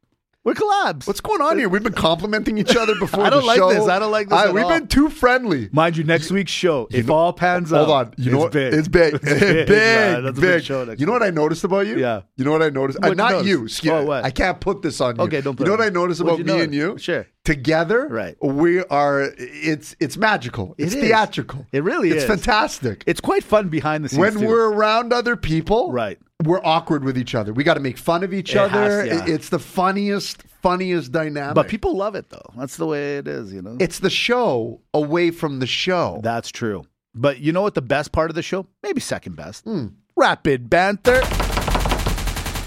We're 0.49 0.55
collabs. 0.55 1.07
What's 1.07 1.21
going 1.21 1.43
on 1.43 1.59
here? 1.59 1.69
We've 1.69 1.83
been 1.83 1.93
complimenting 1.93 2.57
each 2.57 2.75
other 2.75 2.95
before. 2.99 3.23
I 3.23 3.29
don't 3.29 3.43
the 3.43 3.47
like 3.47 3.59
show. 3.59 3.69
this. 3.69 3.87
I 3.87 3.99
don't 3.99 4.11
like 4.11 4.31
this 4.31 4.39
at 4.39 4.55
we've 4.55 4.65
all. 4.65 4.71
been 4.71 4.87
too 4.89 5.11
friendly. 5.11 5.69
Mind 5.73 5.99
you, 5.99 6.05
next 6.05 6.31
week's 6.31 6.53
show, 6.53 6.89
if 6.91 7.07
know- 7.09 7.13
all 7.15 7.33
pans 7.35 7.69
Hold 7.69 7.91
out, 7.91 8.07
on. 8.07 8.15
You 8.17 8.25
it's 8.25 8.33
know 8.33 8.39
what? 8.39 8.53
big. 8.53 8.73
It's 8.73 8.89
big. 8.89 9.15
It's 9.23 9.23
big. 9.25 9.41
big, 9.67 9.69
man. 9.69 10.25
That's 10.25 10.39
a 10.39 10.41
big 10.41 10.51
big. 10.57 10.65
show 10.65 10.85
next 10.87 11.01
you 11.01 11.07
know 11.07 11.13
week. 11.13 11.21
what 11.21 11.27
I 11.29 11.31
noticed 11.33 11.65
about 11.65 11.87
you? 11.87 11.99
Yeah. 11.99 12.23
You 12.37 12.47
know 12.47 12.53
what 12.53 12.63
I 12.63 12.71
noticed? 12.71 12.97
Uh, 12.99 13.01
What'd 13.09 13.19
you 13.19 13.23
not 13.25 13.31
notice? 13.33 13.47
you. 13.49 13.65
Excuse- 13.65 13.93
Oh, 13.93 14.05
what? 14.07 14.25
I 14.25 14.31
can't 14.31 14.59
put 14.59 14.81
this 14.81 15.03
on 15.03 15.17
you. 15.17 15.23
Okay, 15.25 15.43
don't 15.43 15.55
put 15.55 15.67
You 15.67 15.71
know 15.71 15.75
it 15.75 15.79
what 15.81 15.87
I 15.87 15.91
noticed 15.91 16.23
about 16.23 16.39
you 16.39 16.45
me 16.45 16.61
and 16.63 16.75
you? 16.75 16.97
Sure. 16.97 17.27
Together, 17.49 18.07
Right. 18.09 18.37
We 18.43 18.85
are. 18.85 19.33
It's 19.39 19.97
it's 20.01 20.19
magical. 20.19 20.75
It's 20.77 20.93
theatrical. 20.95 21.65
It 21.73 21.83
really 21.83 22.11
it's 22.11 22.25
is. 22.25 22.29
fantastic. 22.29 23.03
It's 23.07 23.21
quite 23.21 23.43
fun 23.43 23.69
behind 23.71 24.05
the 24.05 24.11
scenes. 24.11 24.21
when 24.21 24.35
too. 24.35 24.47
we're 24.47 24.71
around 24.71 25.15
other 25.15 25.35
people, 25.35 25.91
Right. 25.91 26.19
We're 26.45 26.61
awkward 26.63 27.05
with 27.05 27.17
each 27.19 27.35
other. 27.35 27.53
We 27.55 27.65
got 27.65 27.75
to 27.75 27.81
make 27.81 27.97
fun 27.99 28.23
of 28.23 28.33
each 28.35 28.51
It 28.55 28.59
other. 28.59 29.03
to, 29.03 29.09
yeah. 29.09 29.25
It's 29.27 29.49
the 29.49 29.59
funniest, 29.59 30.43
funniest 30.63 31.11
dynamic. 31.11 31.55
but 31.57 31.69
people 31.69 31.97
love 31.97 32.15
it 32.15 32.29
though. 32.29 32.51
That's 32.57 32.77
the 32.77 32.87
way 32.87 33.17
it 33.17 33.27
is, 33.27 33.51
you 33.53 33.63
know. 33.63 33.77
it's 33.81 33.99
the 34.01 34.11
show 34.11 34.81
away 34.93 35.31
from 35.31 35.59
the 35.59 35.67
show. 35.67 36.21
That's 36.23 36.51
true. 36.51 36.85
But 37.15 37.41
you 37.41 37.53
know 37.53 37.63
what 37.63 37.75
the 37.75 37.83
best 37.83 38.13
part 38.13 38.31
of 38.31 38.35
the 38.37 38.43
show? 38.43 38.67
Maybe 38.83 39.01
second 39.01 39.37
best. 39.37 39.65
Hmm. 39.65 39.87
Rapid 40.17 40.69
banter. 40.69 41.23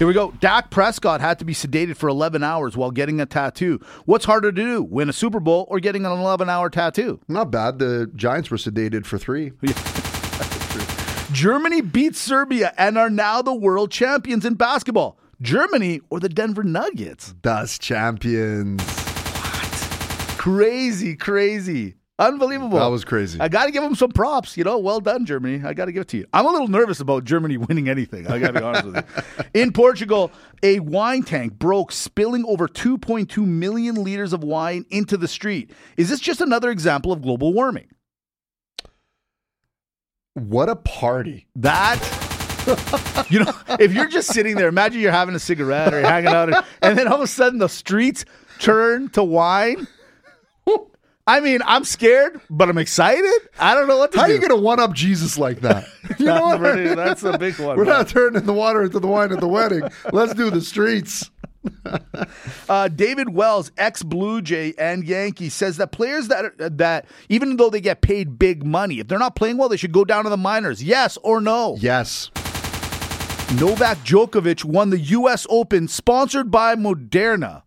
Here 0.02 0.08
we 0.08 0.14
go. 0.14 0.32
Dak 0.40 0.70
Prescott 0.70 1.20
had 1.20 1.38
to 1.38 1.44
be 1.44 1.54
sedated 1.54 1.96
for 1.96 2.08
11 2.08 2.42
hours 2.42 2.76
while 2.76 2.90
getting 2.90 3.20
a 3.20 3.24
tattoo. 3.24 3.78
What's 4.04 4.24
harder 4.24 4.50
to 4.50 4.60
do, 4.60 4.82
win 4.82 5.08
a 5.08 5.12
Super 5.12 5.38
Bowl 5.38 5.64
or 5.70 5.78
getting 5.78 6.04
an 6.04 6.10
11 6.10 6.50
hour 6.50 6.70
tattoo? 6.70 7.20
Not 7.28 7.52
bad. 7.52 7.78
The 7.78 8.10
Giants 8.16 8.50
were 8.50 8.56
sedated 8.56 9.06
for 9.06 9.16
three. 9.16 9.52
Germany 11.32 11.82
beat 11.82 12.16
Serbia 12.16 12.74
and 12.76 12.98
are 12.98 13.10
now 13.10 13.42
the 13.42 13.54
world 13.54 13.92
champions 13.92 14.44
in 14.44 14.54
basketball. 14.54 15.20
Germany 15.40 16.00
or 16.10 16.18
the 16.18 16.28
Denver 16.28 16.64
Nuggets? 16.64 17.34
Das 17.40 17.78
champions. 17.78 18.82
What? 18.82 20.36
Crazy, 20.36 21.14
crazy. 21.14 21.94
Unbelievable. 22.22 22.78
That 22.78 22.86
was 22.86 23.04
crazy. 23.04 23.40
I 23.40 23.48
got 23.48 23.66
to 23.66 23.72
give 23.72 23.82
them 23.82 23.96
some 23.96 24.12
props. 24.12 24.56
You 24.56 24.62
know, 24.62 24.78
well 24.78 25.00
done, 25.00 25.26
Germany. 25.26 25.66
I 25.66 25.74
got 25.74 25.86
to 25.86 25.92
give 25.92 26.02
it 26.02 26.08
to 26.08 26.18
you. 26.18 26.26
I'm 26.32 26.46
a 26.46 26.50
little 26.50 26.68
nervous 26.68 27.00
about 27.00 27.24
Germany 27.24 27.56
winning 27.68 27.88
anything. 27.88 28.28
I 28.28 28.38
got 28.38 28.52
to 28.54 28.60
be 28.60 28.64
honest 28.64 28.84
with 28.84 28.96
you. 28.96 29.60
In 29.60 29.72
Portugal, 29.72 30.30
a 30.62 30.78
wine 30.80 31.24
tank 31.24 31.58
broke, 31.58 31.90
spilling 31.90 32.44
over 32.46 32.68
2.2 32.68 33.44
million 33.44 34.02
liters 34.04 34.32
of 34.32 34.44
wine 34.44 34.86
into 34.90 35.16
the 35.16 35.26
street. 35.26 35.72
Is 35.96 36.08
this 36.10 36.20
just 36.20 36.40
another 36.40 36.70
example 36.70 37.10
of 37.10 37.22
global 37.22 37.52
warming? 37.52 37.88
What 40.34 40.68
a 40.68 40.76
party. 40.76 41.48
That. 41.56 41.98
you 43.28 43.40
know, 43.40 43.52
if 43.80 43.92
you're 43.92 44.06
just 44.06 44.32
sitting 44.32 44.54
there, 44.54 44.68
imagine 44.68 45.00
you're 45.00 45.10
having 45.10 45.34
a 45.34 45.40
cigarette 45.40 45.92
or 45.92 46.00
you're 46.00 46.08
hanging 46.08 46.32
out, 46.32 46.64
and 46.80 46.96
then 46.96 47.08
all 47.08 47.16
of 47.16 47.22
a 47.22 47.26
sudden 47.26 47.58
the 47.58 47.68
streets 47.68 48.24
turn 48.60 49.08
to 49.10 49.24
wine. 49.24 49.88
I 51.26 51.38
mean, 51.40 51.60
I'm 51.64 51.84
scared, 51.84 52.40
but 52.50 52.68
I'm 52.68 52.78
excited. 52.78 53.30
I 53.58 53.74
don't 53.74 53.86
know 53.86 53.96
what 53.96 54.10
to 54.12 54.18
How 54.18 54.26
do. 54.26 54.32
are 54.32 54.34
you 54.34 54.40
going 54.40 54.50
to 54.50 54.56
one 54.56 54.80
up 54.80 54.92
Jesus 54.92 55.38
like 55.38 55.60
that? 55.60 55.86
You 56.18 56.26
know 56.26 56.58
That's, 56.58 56.88
what? 56.88 56.96
that's 56.96 57.22
a 57.22 57.38
big 57.38 57.58
one. 57.58 57.76
We're 57.76 57.84
not 57.84 58.06
turning 58.06 58.44
the 58.44 58.52
water 58.52 58.82
into 58.82 59.00
the 59.00 59.06
wine 59.08 59.32
at 59.32 59.40
the 59.40 59.48
wedding. 59.48 59.82
Let's 60.12 60.34
do 60.34 60.50
the 60.50 60.60
streets. 60.60 61.30
Uh, 62.68 62.88
David 62.88 63.30
Wells, 63.30 63.72
ex 63.78 64.02
Blue 64.02 64.42
Jay 64.42 64.74
and 64.78 65.04
Yankee, 65.04 65.48
says 65.48 65.78
that 65.78 65.90
players 65.90 66.28
that 66.28 66.52
that 66.78 67.06
even 67.28 67.56
though 67.56 67.70
they 67.70 67.80
get 67.80 68.02
paid 68.02 68.38
big 68.38 68.64
money, 68.64 68.98
if 68.98 69.08
they're 69.08 69.18
not 69.18 69.36
playing 69.36 69.56
well, 69.56 69.68
they 69.68 69.76
should 69.76 69.92
go 69.92 70.04
down 70.04 70.24
to 70.24 70.30
the 70.30 70.36
minors. 70.36 70.82
Yes 70.82 71.16
or 71.22 71.40
no? 71.40 71.76
Yes. 71.80 72.30
Novak 73.58 73.98
Djokovic 73.98 74.64
won 74.64 74.90
the 74.90 74.98
U.S. 74.98 75.46
Open, 75.50 75.88
sponsored 75.88 76.50
by 76.50 76.74
Moderna. 76.74 77.62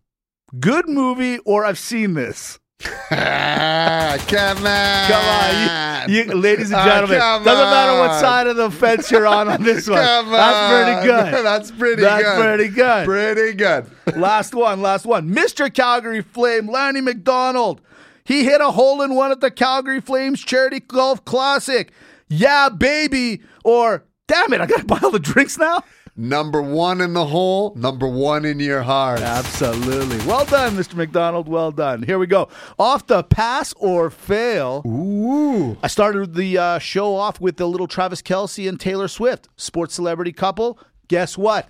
Good 0.59 0.87
movie, 0.87 1.39
or 1.39 1.65
I've 1.65 1.79
seen 1.79 2.13
this. 2.13 2.59
Ah, 2.83 4.17
come 4.27 4.57
on. 4.65 5.07
Come 5.07 5.25
on, 5.25 6.09
you, 6.09 6.23
you, 6.23 6.33
ladies 6.33 6.67
and 6.71 6.75
Ah, 6.81 6.85
gentlemen. 6.85 7.19
come 7.19 7.43
doesn't 7.43 7.69
matter 7.69 7.99
what 7.99 8.19
side 8.19 8.47
of 8.47 8.57
the 8.57 8.69
fence 8.71 9.09
you're 9.11 9.25
on 9.27 9.47
on 9.47 9.63
this 9.63 9.87
one. 9.89 9.97
That's 9.99 10.71
pretty 10.71 11.07
good. 11.07 11.33
That's 11.45 11.71
pretty 11.71 11.95
good. 11.97 12.05
That's 12.05 12.23
good. 12.23 12.43
pretty 12.43 12.67
good. 12.69 13.05
Pretty 13.05 13.53
good. 13.53 14.17
last 14.17 14.53
one, 14.53 14.81
last 14.81 15.05
one. 15.05 15.29
Mr. 15.33 15.73
Calgary 15.73 16.21
Flame, 16.21 16.69
Lanny 16.69 17.01
McDonald. 17.01 17.81
He 18.23 18.43
hit 18.43 18.59
a 18.61 18.71
hole 18.71 19.01
in 19.01 19.13
one 19.15 19.31
at 19.31 19.39
the 19.39 19.51
Calgary 19.51 20.01
Flames 20.01 20.41
Charity 20.43 20.79
Golf 20.81 21.23
Classic. 21.25 21.91
Yeah, 22.27 22.69
baby. 22.69 23.41
Or, 23.63 24.03
damn 24.27 24.51
it, 24.53 24.61
I 24.61 24.65
got 24.65 24.79
to 24.79 24.85
buy 24.85 24.99
all 25.03 25.11
the 25.11 25.19
drinks 25.19 25.57
now? 25.59 25.83
Number 26.17 26.61
one 26.61 27.01
in 27.01 27.11
the 27.13 27.25
hole, 27.25 27.73
number 27.75 28.07
one 28.07 28.45
in 28.45 28.59
your 28.61 28.83
heart. 28.83 29.19
Absolutely. 29.19 30.17
Well 30.25 30.45
done, 30.45 30.77
Mr. 30.77 30.95
McDonald. 30.95 31.49
Well 31.49 31.71
done. 31.71 32.03
Here 32.03 32.17
we 32.17 32.25
go. 32.25 32.47
Off 32.79 33.05
the 33.07 33.21
pass 33.23 33.73
or 33.77 34.09
fail. 34.09 34.81
Ooh. 34.87 35.77
I 35.83 35.87
started 35.87 36.33
the 36.35 36.57
uh, 36.57 36.79
show 36.79 37.15
off 37.15 37.41
with 37.41 37.57
the 37.57 37.67
little 37.67 37.87
Travis 37.87 38.21
Kelce 38.21 38.67
and 38.69 38.79
Taylor 38.79 39.09
Swift 39.09 39.49
sports 39.57 39.93
celebrity 39.93 40.31
couple. 40.31 40.79
Guess 41.09 41.37
what? 41.37 41.67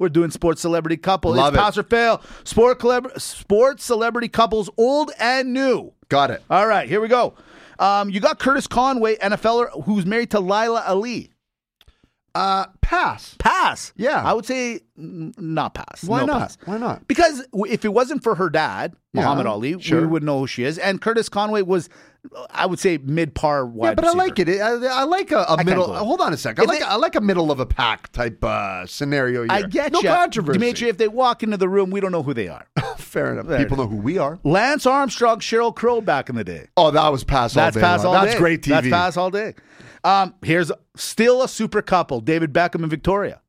We're 0.00 0.08
doing 0.08 0.32
sports 0.32 0.60
celebrity 0.60 0.96
couple. 0.96 1.32
Love 1.34 1.54
it's 1.54 1.60
it. 1.60 1.64
pass 1.64 1.78
or 1.78 1.82
fail. 1.84 2.20
Sport 2.42 2.80
collab- 2.80 3.20
sports 3.20 3.84
celebrity 3.84 4.28
couples, 4.28 4.68
old 4.76 5.12
and 5.20 5.52
new. 5.52 5.92
Got 6.08 6.32
it. 6.32 6.42
All 6.50 6.66
right, 6.66 6.88
here 6.88 7.00
we 7.00 7.06
go. 7.08 7.34
Um, 7.78 8.10
you 8.10 8.18
got 8.18 8.40
Curtis 8.40 8.66
Conway, 8.66 9.16
NFLer, 9.16 9.84
who's 9.84 10.04
married 10.04 10.32
to 10.32 10.40
Lila 10.40 10.82
Ali. 10.86 11.30
Uh, 12.34 12.66
pass. 12.82 13.34
Pass. 13.38 13.92
Yeah. 13.96 14.22
I 14.24 14.32
would 14.32 14.46
say 14.46 14.80
mm, 14.98 15.36
not 15.38 15.74
pass. 15.74 16.04
Why 16.04 16.20
No 16.20 16.26
not? 16.26 16.38
pass. 16.40 16.58
Why 16.66 16.78
not? 16.78 17.08
Because 17.08 17.44
w- 17.48 17.72
if 17.72 17.84
it 17.84 17.92
wasn't 17.92 18.22
for 18.22 18.36
her 18.36 18.48
dad, 18.48 18.94
Muhammad 19.14 19.46
Ali, 19.46 19.80
sure. 19.80 20.02
we 20.02 20.06
would 20.06 20.22
know 20.22 20.40
who 20.40 20.46
she 20.46 20.62
is. 20.62 20.78
And 20.78 21.00
Curtis 21.00 21.28
Conway 21.28 21.62
was, 21.62 21.88
I 22.50 22.66
would 22.66 22.78
say, 22.78 22.98
mid 22.98 23.34
par 23.34 23.66
wide 23.66 23.88
Yeah, 23.88 23.94
but 23.94 24.04
I 24.04 24.08
receiver. 24.08 24.22
like 24.24 24.38
it. 24.38 24.60
I, 24.60 25.00
I 25.00 25.04
like 25.04 25.32
a, 25.32 25.44
a 25.48 25.64
middle. 25.64 25.86
go. 25.88 25.94
Hold 25.94 26.20
on 26.20 26.32
a 26.32 26.36
second. 26.36 26.60
I 26.60 26.64
If 26.64 26.68
like 26.68 26.78
they- 26.80 26.84
I 26.84 26.94
like 26.96 27.16
a 27.16 27.20
middle 27.20 27.50
of 27.50 27.58
a 27.58 27.66
pack 27.66 28.12
type 28.12 28.44
uh, 28.44 28.86
scenario. 28.86 29.40
Here. 29.42 29.50
I 29.50 29.62
get 29.62 29.90
no 29.92 30.00
you. 30.00 30.08
controversy. 30.08 30.58
Dimitri, 30.60 30.88
if 30.88 30.98
they 30.98 31.08
walk 31.08 31.42
into 31.42 31.56
the 31.56 31.68
room, 31.68 31.90
we 31.90 31.98
don't 32.00 32.12
know 32.12 32.22
who 32.22 32.34
they 32.34 32.46
are. 32.48 32.68
Fair 32.98 33.32
enough. 33.36 33.58
People 33.58 33.78
know 33.78 33.88
who 33.88 33.96
we 33.96 34.18
are. 34.18 34.38
Lance 34.44 34.86
Armstrong, 34.86 35.40
Sheryl 35.40 35.74
Crow 35.74 36.00
back 36.00 36.28
in 36.28 36.36
the 36.36 36.44
day. 36.44 36.68
Oh, 36.76 36.90
that 36.92 37.08
was 37.10 37.24
pass 37.24 37.56
all 37.56 37.64
That's 37.64 37.74
day. 37.74 37.80
pass 37.80 38.04
long. 38.04 38.14
all 38.14 38.20
That's 38.22 38.34
day. 38.34 38.38
great 38.38 38.62
TV. 38.62 38.68
That's 38.68 38.88
pass 38.90 39.16
all 39.16 39.30
day. 39.30 39.54
Um, 40.08 40.34
here's 40.42 40.72
still 40.96 41.42
a 41.42 41.48
super 41.48 41.82
couple, 41.82 42.20
David 42.20 42.52
Beckham 42.52 42.76
and 42.82 42.90
Victoria. 42.90 43.42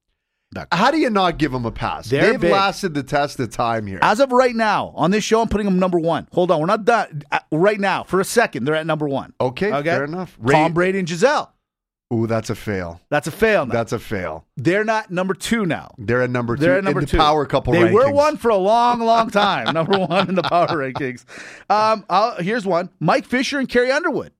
Beckham. 0.53 0.67
How 0.73 0.89
do 0.91 0.97
you 0.97 1.09
not 1.09 1.37
give 1.37 1.51
them 1.51 1.65
a 1.65 1.71
pass? 1.71 2.09
They've 2.09 2.39
big. 2.41 2.51
lasted 2.51 2.93
the 2.95 3.03
test 3.03 3.39
of 3.39 3.51
time 3.51 3.85
here. 3.85 3.99
As 4.01 4.19
of 4.19 4.31
right 4.31 4.55
now, 4.55 4.91
on 4.95 5.11
this 5.11 5.23
show, 5.23 5.41
I'm 5.41 5.47
putting 5.47 5.65
them 5.65 5.77
number 5.79 5.99
one. 5.99 6.27
Hold 6.33 6.49
on, 6.51 6.59
we're 6.59 6.65
not 6.65 6.85
done. 6.85 7.21
Uh, 7.31 7.39
right 7.51 7.79
now, 7.79 8.03
for 8.03 8.19
a 8.19 8.25
second, 8.25 8.65
they're 8.65 8.75
at 8.75 8.87
number 8.87 9.07
one. 9.07 9.33
Okay, 9.39 9.69
fair 9.69 10.03
enough. 10.03 10.35
Ray- 10.39 10.55
Tom 10.55 10.73
Brady 10.73 10.99
and 10.99 11.07
Gisele. 11.07 11.53
Ooh, 12.11 12.25
that's 12.25 12.49
a 12.49 12.55
fail. 12.55 12.99
That's 13.11 13.27
a 13.27 13.31
fail 13.31 13.67
now. 13.67 13.73
That's 13.73 13.91
a 13.91 13.99
fail. 13.99 14.47
they're 14.57 14.83
not 14.83 15.11
number 15.11 15.35
two 15.35 15.67
now. 15.67 15.93
They're 15.99 16.23
at 16.23 16.31
number 16.31 16.55
2 16.55 16.61
They're 16.63 16.77
at 16.79 16.83
number 16.83 17.01
in 17.01 17.05
the 17.05 17.11
two. 17.11 17.17
power 17.17 17.45
couple 17.45 17.73
They 17.73 17.81
rankings. 17.83 17.93
were 17.93 18.11
one 18.11 18.35
for 18.37 18.49
a 18.49 18.57
long, 18.57 18.99
long 19.01 19.29
time. 19.29 19.71
number 19.75 19.99
one 19.99 20.27
in 20.27 20.33
the 20.33 20.41
power 20.41 20.69
rankings. 20.69 21.23
Um, 21.69 22.03
I'll, 22.09 22.41
here's 22.41 22.65
one: 22.65 22.89
Mike 22.99 23.25
Fisher 23.25 23.59
and 23.59 23.69
Carrie 23.69 23.91
Underwood. 23.91 24.33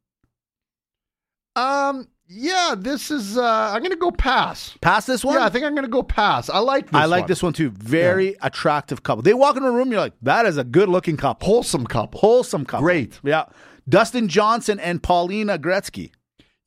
Um, 1.59 2.07
yeah, 2.27 2.75
this 2.77 3.09
is. 3.09 3.37
Uh, 3.37 3.71
I'm 3.73 3.81
gonna 3.81 3.95
go 3.95 4.11
pass. 4.11 4.77
Pass 4.81 5.05
this 5.05 5.23
one. 5.23 5.35
Yeah, 5.35 5.45
I 5.45 5.49
think 5.49 5.65
I'm 5.65 5.73
gonna 5.73 5.87
go 5.87 6.03
pass. 6.03 6.49
I 6.49 6.59
like. 6.59 6.85
This 6.87 6.95
I 6.95 7.05
like 7.05 7.21
one. 7.23 7.27
this 7.27 7.41
one 7.43 7.53
too. 7.53 7.71
Very 7.71 8.35
attractive 8.41 9.01
couple. 9.03 9.23
They 9.23 9.33
walk 9.33 9.57
into 9.57 9.67
a 9.67 9.71
room, 9.71 9.91
you're 9.91 9.99
like, 9.99 10.13
that 10.21 10.45
is 10.45 10.57
a 10.57 10.63
good 10.63 10.89
looking 10.89 11.17
couple. 11.17 11.47
wholesome 11.47 11.87
couple. 11.87 12.19
Wholesome 12.19 12.65
couple. 12.65 12.83
Great. 12.83 13.19
Yeah. 13.23 13.45
Dustin 13.87 14.27
Johnson 14.27 14.79
and 14.79 15.01
Paulina 15.01 15.57
Gretzky. 15.57 16.11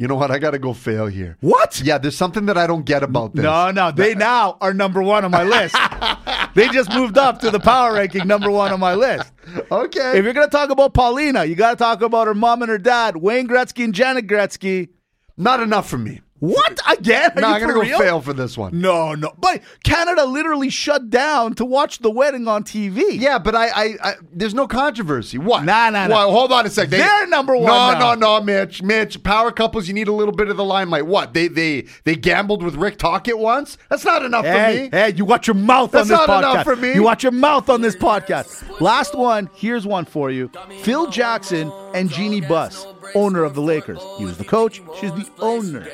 You 0.02 0.08
know 0.08 0.16
what? 0.16 0.32
I 0.32 0.40
got 0.40 0.50
to 0.50 0.58
go 0.58 0.72
fail 0.72 1.06
here. 1.06 1.36
What? 1.42 1.80
Yeah, 1.80 1.96
there's 1.96 2.16
something 2.16 2.46
that 2.46 2.58
I 2.58 2.66
don't 2.66 2.84
get 2.84 3.04
about 3.04 3.36
this. 3.36 3.44
No, 3.44 3.70
no. 3.70 3.92
They 3.92 4.16
now 4.16 4.58
are 4.60 4.74
number 4.74 5.00
one 5.00 5.24
on 5.24 5.30
my 5.30 5.44
list. 5.44 5.76
they 6.56 6.66
just 6.70 6.90
moved 6.90 7.16
up 7.16 7.38
to 7.38 7.52
the 7.52 7.60
power 7.60 7.94
ranking 7.94 8.26
number 8.26 8.50
one 8.50 8.72
on 8.72 8.80
my 8.80 8.96
list. 8.96 9.30
Okay. 9.70 10.18
If 10.18 10.24
you're 10.24 10.32
gonna 10.32 10.48
talk 10.48 10.70
about 10.70 10.92
Paulina, 10.92 11.44
you 11.44 11.54
gotta 11.54 11.76
talk 11.76 12.02
about 12.02 12.26
her 12.26 12.34
mom 12.34 12.62
and 12.62 12.68
her 12.68 12.78
dad, 12.78 13.18
Wayne 13.18 13.46
Gretzky 13.46 13.84
and 13.84 13.94
Janet 13.94 14.26
Gretzky. 14.26 14.88
Not 15.36 15.60
enough 15.60 15.88
for 15.88 15.98
me. 15.98 16.20
What 16.42 16.80
again? 16.90 17.30
Are 17.36 17.40
No, 17.40 17.48
you 17.50 17.54
I'm 17.54 17.60
gonna 17.60 17.72
for 17.72 17.78
go 17.78 17.80
real? 17.82 17.98
fail 18.00 18.20
for 18.20 18.32
this 18.32 18.58
one. 18.58 18.80
No, 18.80 19.14
no. 19.14 19.32
But 19.38 19.62
Canada 19.84 20.24
literally 20.24 20.70
shut 20.70 21.08
down 21.08 21.54
to 21.54 21.64
watch 21.64 22.00
the 22.00 22.10
wedding 22.10 22.48
on 22.48 22.64
TV. 22.64 23.04
Yeah, 23.10 23.38
but 23.38 23.54
I, 23.54 23.68
I, 23.68 23.84
I 24.02 24.14
there's 24.32 24.52
no 24.52 24.66
controversy. 24.66 25.38
What? 25.38 25.62
Nah, 25.64 25.90
nah, 25.90 26.08
nah. 26.08 26.16
Well, 26.16 26.32
hold 26.32 26.50
on 26.50 26.66
a 26.66 26.68
sec. 26.68 26.88
They, 26.88 26.96
They're 26.98 27.28
number 27.28 27.54
one 27.56 27.66
No, 27.66 27.92
now. 27.92 28.14
no, 28.16 28.38
no, 28.38 28.44
Mitch. 28.44 28.82
Mitch, 28.82 29.22
power 29.22 29.52
couples, 29.52 29.86
you 29.86 29.94
need 29.94 30.08
a 30.08 30.12
little 30.12 30.34
bit 30.34 30.48
of 30.48 30.56
the 30.56 30.64
limelight. 30.64 31.06
What? 31.06 31.32
They, 31.32 31.46
they, 31.46 31.86
they 32.02 32.16
gambled 32.16 32.64
with 32.64 32.74
Rick 32.74 32.98
Tocchet 32.98 33.38
once. 33.38 33.78
That's 33.88 34.04
not 34.04 34.24
enough 34.24 34.44
Hey, 34.44 34.74
for 34.76 34.82
me. 34.82 34.88
hey, 34.90 35.12
you 35.14 35.24
watch 35.24 35.46
your 35.46 35.54
mouth 35.54 35.92
That's 35.92 36.10
on 36.10 36.18
this 36.18 36.26
not 36.26 36.38
enough 36.42 36.64
for 36.64 36.74
me. 36.74 36.92
You 36.94 37.04
watch 37.04 37.22
your 37.22 37.30
mouth 37.30 37.70
on 37.70 37.82
this 37.82 37.94
podcast. 37.94 38.80
Last 38.80 39.14
one, 39.16 39.48
here's 39.54 39.86
one 39.86 40.06
for 40.06 40.28
you. 40.32 40.50
Phil 40.80 41.06
Jackson 41.08 41.70
and 41.94 42.10
Jeanie 42.10 42.40
Buss, 42.40 42.84
owner 43.14 43.44
of 43.44 43.54
the 43.54 43.62
Lakers. 43.62 44.00
He 44.18 44.24
was 44.24 44.38
the 44.38 44.44
coach, 44.44 44.82
she's 45.00 45.12
the 45.12 45.30
owner. 45.38 45.86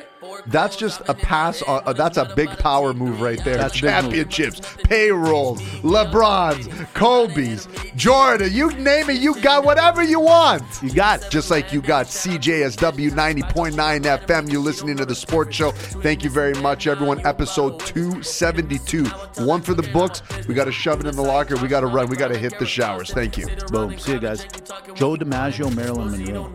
That's 0.47 0.75
just 0.75 1.01
a 1.07 1.13
pass. 1.13 1.61
On, 1.63 1.81
uh, 1.85 1.93
that's 1.93 2.17
a 2.17 2.25
big 2.35 2.49
power 2.57 2.93
move 2.93 3.21
right 3.21 3.43
there. 3.43 3.57
That's. 3.57 3.79
Championships, 3.79 4.59
payrolls, 4.83 5.61
LeBrons, 5.81 6.93
Kobe's, 6.93 7.67
Jordan. 7.95 8.51
You 8.51 8.71
name 8.73 9.09
it. 9.09 9.21
You 9.21 9.39
got 9.41 9.63
whatever 9.63 10.03
you 10.03 10.19
want. 10.19 10.63
You 10.83 10.91
got 10.91 11.23
it. 11.23 11.31
Just 11.31 11.49
like 11.49 11.71
you 11.71 11.81
got 11.81 12.07
CJSW 12.07 13.11
90.9 13.11 13.73
FM. 14.25 14.51
You're 14.51 14.61
listening 14.61 14.97
to 14.97 15.05
the 15.05 15.15
sports 15.15 15.55
show. 15.55 15.71
Thank 15.71 16.23
you 16.23 16.29
very 16.29 16.53
much, 16.55 16.87
everyone. 16.87 17.25
Episode 17.25 17.79
272. 17.79 19.05
One 19.45 19.61
for 19.61 19.73
the 19.73 19.87
books. 19.93 20.21
We 20.47 20.53
got 20.53 20.65
to 20.65 20.71
shove 20.71 20.99
it 20.99 21.05
in 21.07 21.15
the 21.15 21.21
locker. 21.21 21.55
We 21.57 21.67
got 21.67 21.81
to 21.81 21.87
run. 21.87 22.07
We 22.07 22.17
got 22.17 22.29
to 22.29 22.37
hit 22.37 22.57
the 22.59 22.65
showers. 22.65 23.11
Thank 23.11 23.37
you. 23.37 23.47
Boom. 23.67 23.97
See 23.97 24.13
you 24.13 24.19
guys. 24.19 24.43
Joe 24.95 25.15
DiMaggio, 25.15 25.73
Marilyn 25.73 26.11
Monroe. 26.11 26.51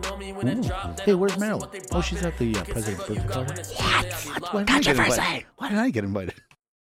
Hey, 1.03 1.15
where's 1.15 1.37
Marilyn? 1.39 1.69
Oh, 1.91 2.01
she's 2.01 2.23
at 2.23 2.37
the 2.37 2.55
uh, 2.55 2.63
president's 2.65 3.07
birthday 3.07 3.33
party. 3.33 3.54
What? 3.57 4.53
Why 4.53 4.63
didn't 4.63 4.69
I 4.69 4.79
get 4.79 4.97
invited? 4.97 5.45
Why 5.57 5.69
didn't 5.69 5.83
I 5.83 5.89
get 5.89 6.03
invited? 6.03 6.33